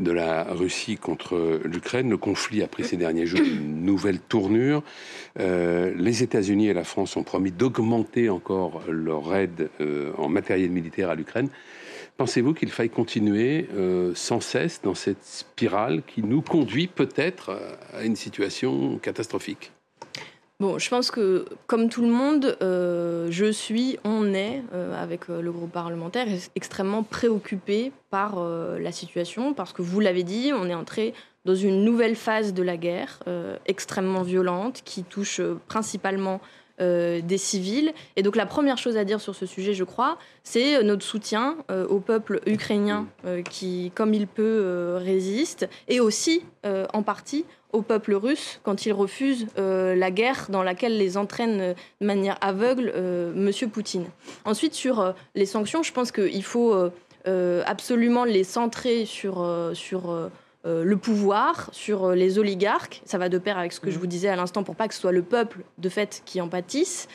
de 0.00 0.10
la 0.10 0.44
Russie 0.44 0.96
contre 0.96 1.60
l'Ukraine. 1.64 2.10
Le 2.10 2.18
conflit 2.18 2.64
a 2.64 2.66
pris 2.66 2.82
ces 2.82 2.96
derniers 2.96 3.26
jours 3.26 3.40
une 3.40 3.84
nouvelle 3.84 4.18
tournure. 4.18 4.65
Euh, 5.38 5.92
les 5.96 6.22
États-Unis 6.22 6.68
et 6.68 6.74
la 6.74 6.84
France 6.84 7.16
ont 7.16 7.22
promis 7.22 7.50
d'augmenter 7.50 8.30
encore 8.30 8.82
leur 8.88 9.34
aide 9.34 9.70
euh, 9.80 10.12
en 10.18 10.28
matériel 10.28 10.70
militaire 10.70 11.10
à 11.10 11.14
l'Ukraine. 11.14 11.48
Pensez-vous 12.16 12.54
qu'il 12.54 12.70
faille 12.70 12.88
continuer 12.88 13.68
euh, 13.74 14.12
sans 14.14 14.40
cesse 14.40 14.80
dans 14.82 14.94
cette 14.94 15.22
spirale 15.22 16.02
qui 16.06 16.22
nous 16.22 16.40
conduit 16.40 16.86
peut-être 16.86 17.58
à 17.92 18.04
une 18.04 18.16
situation 18.16 18.98
catastrophique? 18.98 19.72
Bon, 20.58 20.78
je 20.78 20.88
pense 20.88 21.10
que, 21.10 21.44
comme 21.66 21.90
tout 21.90 22.00
le 22.00 22.08
monde, 22.08 22.56
je 22.62 23.50
suis, 23.52 23.98
on 24.04 24.32
est, 24.32 24.62
avec 24.98 25.28
le 25.28 25.52
groupe 25.52 25.70
parlementaire, 25.70 26.26
extrêmement 26.54 27.02
préoccupé 27.02 27.92
par 28.08 28.42
la 28.42 28.90
situation, 28.90 29.52
parce 29.52 29.74
que 29.74 29.82
vous 29.82 30.00
l'avez 30.00 30.22
dit, 30.22 30.52
on 30.54 30.70
est 30.70 30.74
entré 30.74 31.12
dans 31.46 31.54
une 31.54 31.84
nouvelle 31.84 32.16
phase 32.16 32.52
de 32.52 32.62
la 32.62 32.76
guerre, 32.76 33.22
extrêmement 33.64 34.22
violente, 34.22 34.82
qui 34.84 35.02
touche 35.04 35.40
principalement 35.68 36.40
des 36.78 37.38
civils. 37.38 37.94
Et 38.16 38.22
donc 38.22 38.36
la 38.36 38.44
première 38.44 38.76
chose 38.76 38.98
à 38.98 39.04
dire 39.04 39.20
sur 39.20 39.34
ce 39.34 39.46
sujet, 39.46 39.72
je 39.72 39.84
crois, 39.84 40.18
c'est 40.42 40.82
notre 40.82 41.04
soutien 41.04 41.56
au 41.88 42.00
peuple 42.00 42.40
ukrainien 42.46 43.06
qui, 43.48 43.92
comme 43.94 44.12
il 44.12 44.26
peut, 44.26 44.96
résiste, 44.98 45.68
et 45.88 46.00
aussi, 46.00 46.42
en 46.64 47.02
partie, 47.02 47.46
au 47.76 47.82
peuple 47.82 48.14
russe 48.14 48.60
quand 48.62 48.86
il 48.86 48.92
refuse 48.92 49.46
euh, 49.58 49.94
la 49.94 50.10
guerre 50.10 50.46
dans 50.48 50.62
laquelle 50.62 50.96
les 50.96 51.16
entraîne 51.16 51.60
euh, 51.60 51.74
de 52.00 52.06
manière 52.06 52.38
aveugle 52.40 52.90
euh, 52.94 53.32
M. 53.34 53.70
Poutine. 53.70 54.06
Ensuite, 54.44 54.74
sur 54.74 55.14
les 55.34 55.46
sanctions, 55.46 55.82
je 55.82 55.92
pense 55.92 56.10
qu'il 56.10 56.42
faut 56.42 56.74
absolument 57.66 58.24
les 58.24 58.44
centrer 58.44 59.04
sur, 59.04 59.46
sur 59.74 60.30
le 60.66 60.96
pouvoir, 60.96 61.68
sur 61.72 62.10
les 62.10 62.38
oligarques. 62.38 63.02
Ça 63.04 63.18
va 63.18 63.28
de 63.28 63.38
pair 63.38 63.58
avec 63.58 63.72
ce 63.72 63.80
que 63.80 63.90
je 63.90 63.96
mmh. 63.96 64.00
vous 64.00 64.06
disais 64.06 64.28
à 64.28 64.36
l'instant 64.36 64.62
pour 64.62 64.76
pas 64.76 64.88
que 64.88 64.94
ce 64.94 65.00
soit 65.00 65.12
le 65.12 65.22
peuple, 65.22 65.60
de 65.78 65.88
fait, 65.88 66.22
qui 66.24 66.40
en 66.40 66.48
pâtisse. 66.48 67.08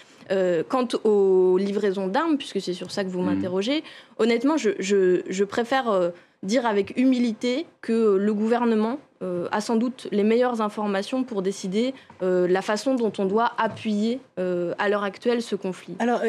quant 0.69 0.87
aux 1.03 1.57
livraisons 1.57 2.07
d'armes, 2.07 2.37
puisque 2.37 2.61
c'est 2.61 2.73
sur 2.73 2.91
ça 2.91 3.03
que 3.03 3.09
vous 3.09 3.21
mmh. 3.21 3.25
m'interrogez, 3.25 3.83
honnêtement, 4.17 4.55
je, 4.57 4.71
je 4.79 5.43
préfère 5.43 6.11
dire 6.43 6.65
avec 6.65 6.97
humilité 6.97 7.65
que 7.81 8.15
le 8.15 8.33
gouvernement 8.33 8.99
euh, 9.23 9.47
a 9.51 9.61
sans 9.61 9.75
doute 9.75 10.07
les 10.11 10.23
meilleures 10.23 10.61
informations 10.61 11.23
pour 11.23 11.43
décider 11.43 11.93
euh, 12.23 12.47
la 12.47 12.63
façon 12.63 12.95
dont 12.95 13.13
on 13.19 13.25
doit 13.25 13.51
appuyer 13.59 14.19
euh, 14.39 14.73
à 14.79 14.89
l'heure 14.89 15.03
actuelle 15.03 15.43
ce 15.43 15.55
conflit. 15.55 15.93
Alors, 15.99 16.21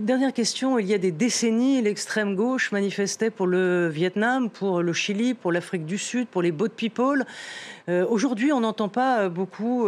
dernière 0.00 0.32
question, 0.32 0.78
il 0.78 0.86
y 0.86 0.94
a 0.94 0.98
des 0.98 1.10
décennies, 1.10 1.82
l'extrême 1.82 2.36
gauche 2.36 2.70
manifestait 2.70 3.30
pour 3.30 3.48
le 3.48 3.88
Vietnam, 3.88 4.48
pour 4.48 4.80
le 4.80 4.92
Chili, 4.92 5.34
pour 5.34 5.50
l'Afrique 5.50 5.86
du 5.86 5.98
Sud, 5.98 6.28
pour 6.28 6.40
les 6.40 6.52
boat 6.52 6.68
people. 6.68 7.24
Aujourd'hui, 7.88 8.52
on 8.52 8.60
n'entend 8.60 8.88
pas 8.88 9.28
beaucoup, 9.28 9.86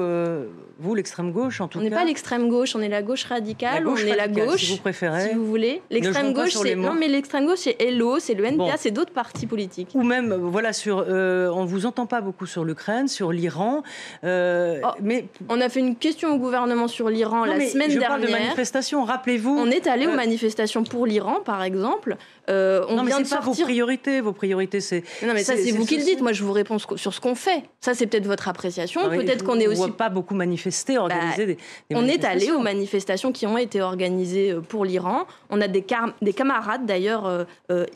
vous, 0.79 0.95
l'extrême 0.95 1.33
gauche, 1.33 1.61
en 1.61 1.67
tout 1.67 1.79
cas. 1.79 1.85
On 1.85 1.89
n'est 1.89 1.95
pas 1.95 2.05
l'extrême 2.05 2.49
gauche, 2.49 2.77
on 2.77 2.81
est 2.81 2.89
la 2.89 3.03
gauche 3.03 3.25
radicale, 3.25 3.89
on 3.89 3.97
est 3.97 4.15
la 4.15 4.29
gauche, 4.29 4.63
si 4.63 4.73
vous 4.73 4.79
préférez. 4.81 5.31
Si 5.31 5.35
vous 5.35 5.47
voulez. 5.47 5.83
L'extrême 5.91 6.33
gauche, 6.33 6.55
c'est 6.63 6.77
non, 6.77 6.95
mais 6.95 7.09
l'extrême 7.09 7.47
gauche, 7.47 7.59
c'est 7.59 7.77
LO, 7.91 8.21
c'est 8.21 8.35
le 8.35 8.45
NPA, 8.45 8.77
c'est 8.77 8.93
d'autres 8.93 9.13
partis 9.13 9.47
politiques. 9.47 9.91
Ou 9.95 10.03
même, 10.03 10.33
voilà, 10.33 10.73
sur, 10.73 10.99
on 11.09 11.65
vous 11.65 11.87
entend 11.87 12.07
pas 12.07 12.21
beaucoup 12.21 12.47
sur 12.49 12.65
l'Ukraine, 12.65 13.09
sur 13.09 13.33
l'Iran. 13.33 13.83
Euh, 14.25 14.81
oh, 14.85 14.89
mais 15.01 15.27
on 15.49 15.61
a 15.61 15.69
fait 15.69 15.81
une 15.81 15.97
question 15.97 16.35
au 16.35 16.39
gouvernement 16.39 16.89
sur 16.89 17.09
l'Iran 17.09 17.45
la 17.45 17.61
semaine 17.61 17.91
je 17.91 17.99
dernière. 17.99 18.09
Parle 18.09 18.23
de 18.23 18.31
manifestations. 18.31 19.05
Rappelez-vous. 19.05 19.57
On 19.57 19.71
est 19.71 19.87
allé 19.87 20.07
aux 20.07 20.11
euh, 20.11 20.17
manifestations 20.17 20.85
pour 20.85 21.07
l'Iran, 21.07 21.39
par 21.45 21.63
exemple. 21.63 22.17
Euh, 22.49 22.85
on 22.89 22.97
non, 22.97 23.03
mais 23.03 23.13
c'est 23.13 23.37
pas 23.37 23.41
vos 23.41 23.55
priorités. 23.55 24.21
Vos 24.21 24.33
priorités, 24.33 24.81
c'est. 24.81 25.03
Non, 25.23 25.35
mais 25.35 25.45
ça, 25.45 25.57
c'est 25.57 25.73
vous 25.73 25.85
qui 25.85 25.97
le 25.97 26.05
dites. 26.05 26.21
Moi, 26.21 26.33
je 26.33 26.43
vous 26.43 26.53
réponds 26.53 26.79
sur 26.79 27.15
ce 27.15 27.21
qu'on 27.21 27.35
fait. 27.35 27.65
Ça, 27.81 27.95
c'est 27.95 28.07
peut-être 28.07 28.27
votre 28.27 28.49
appréciation. 28.49 29.09
peut-être 29.09 29.45
qu'on 29.45 29.59
est 29.59 29.67
aussi. 29.67 29.83
On 29.83 29.91
pas 29.91 30.09
beaucoup 30.11 30.35
manifester, 30.35 30.95
bah, 30.95 31.03
organiser 31.03 31.47
des, 31.47 31.59
On 31.95 32.07
est 32.07 32.25
allé 32.25 32.51
aux 32.51 32.61
manifestations 32.61 33.33
qui 33.33 33.47
ont 33.47 33.59
été 33.59 33.81
organisées 33.81 34.55
pour 34.69 34.85
l'Iran. 34.85 35.27
On 35.51 35.61
a 35.61 35.69
des, 35.69 35.85
des 36.23 36.33
camarades, 36.33 36.87
d'ailleurs, 36.87 37.47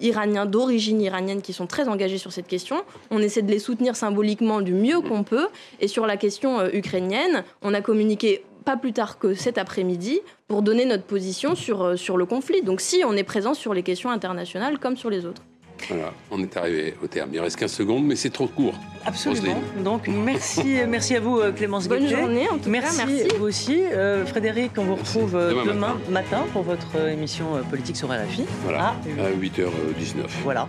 iraniens 0.01 0.47
d'origine 0.47 1.01
iranienne, 1.01 1.43
qui 1.43 1.53
sont 1.53 1.67
très 1.67 1.88
engagés 1.88 2.19
sur 2.19 2.33
cette 2.33 2.47
question. 2.47 2.83
On 3.11 3.19
essaie 3.19 3.43
de 3.43 3.51
les 3.51 3.59
soutenir 3.59 3.97
symboliquement 3.97 4.61
du 4.61 4.73
mieux 4.73 5.01
qu'on 5.01 5.23
peut. 5.23 5.49
Et 5.81 5.88
sur 5.88 6.07
la 6.07 6.17
question 6.17 6.61
euh, 6.61 6.69
ukrainienne, 6.73 7.45
on 7.62 7.75
a 7.75 7.81
communiqué 7.81 8.45
pas 8.62 8.77
plus 8.77 8.92
tard 8.92 9.18
que 9.18 9.35
cet 9.35 9.59
après-midi 9.59 10.20
pour 10.48 10.62
donner 10.62 10.85
notre 10.85 11.05
position 11.05 11.55
sur, 11.55 11.83
euh, 11.83 11.96
sur 11.96 12.16
le 12.16 12.27
conflit. 12.27 12.62
Donc 12.62 12.81
si 12.81 13.03
on 13.07 13.12
est 13.16 13.25
présent 13.25 13.55
sur 13.55 13.75
les 13.75 13.83
questions 13.83 14.11
internationales 14.11 14.79
comme 14.79 14.96
sur 14.96 15.11
les 15.11 15.27
autres. 15.27 15.42
Voilà, 15.88 16.12
on 16.31 16.40
est 16.40 16.57
arrivé 16.57 16.94
au 17.03 17.09
terme. 17.09 17.31
Il 17.33 17.40
reste 17.40 17.57
15 17.57 17.72
secondes, 17.72 18.05
mais 18.07 18.14
c'est 18.14 18.31
trop 18.31 18.46
court. 18.46 18.75
Absolument. 19.05 19.61
Donc 19.83 20.07
merci, 20.07 20.77
merci 20.88 21.16
à 21.16 21.20
vous 21.20 21.40
euh, 21.40 21.51
Clémence 21.51 21.88
Bonne 21.88 22.07
journée 22.07 22.48
en 22.48 22.59
tout 22.59 22.70
merci, 22.70 22.98
cas. 22.98 23.07
Merci 23.07 23.29
vous 23.37 23.44
aussi. 23.46 23.83
Frédéric, 24.27 24.72
on 24.79 24.85
vous 24.85 24.94
retrouve 24.94 25.33
demain, 25.33 25.98
matin. 26.09 26.44
pour 26.53 26.62
votre 26.62 27.09
émission 27.09 27.46
politique 27.68 27.96
sur 27.96 28.09
RFI. 28.09 28.44
Voilà, 28.62 28.94
à, 29.18 29.25
à 29.25 29.31
8h19. 29.33 30.27
Voilà. 30.44 30.68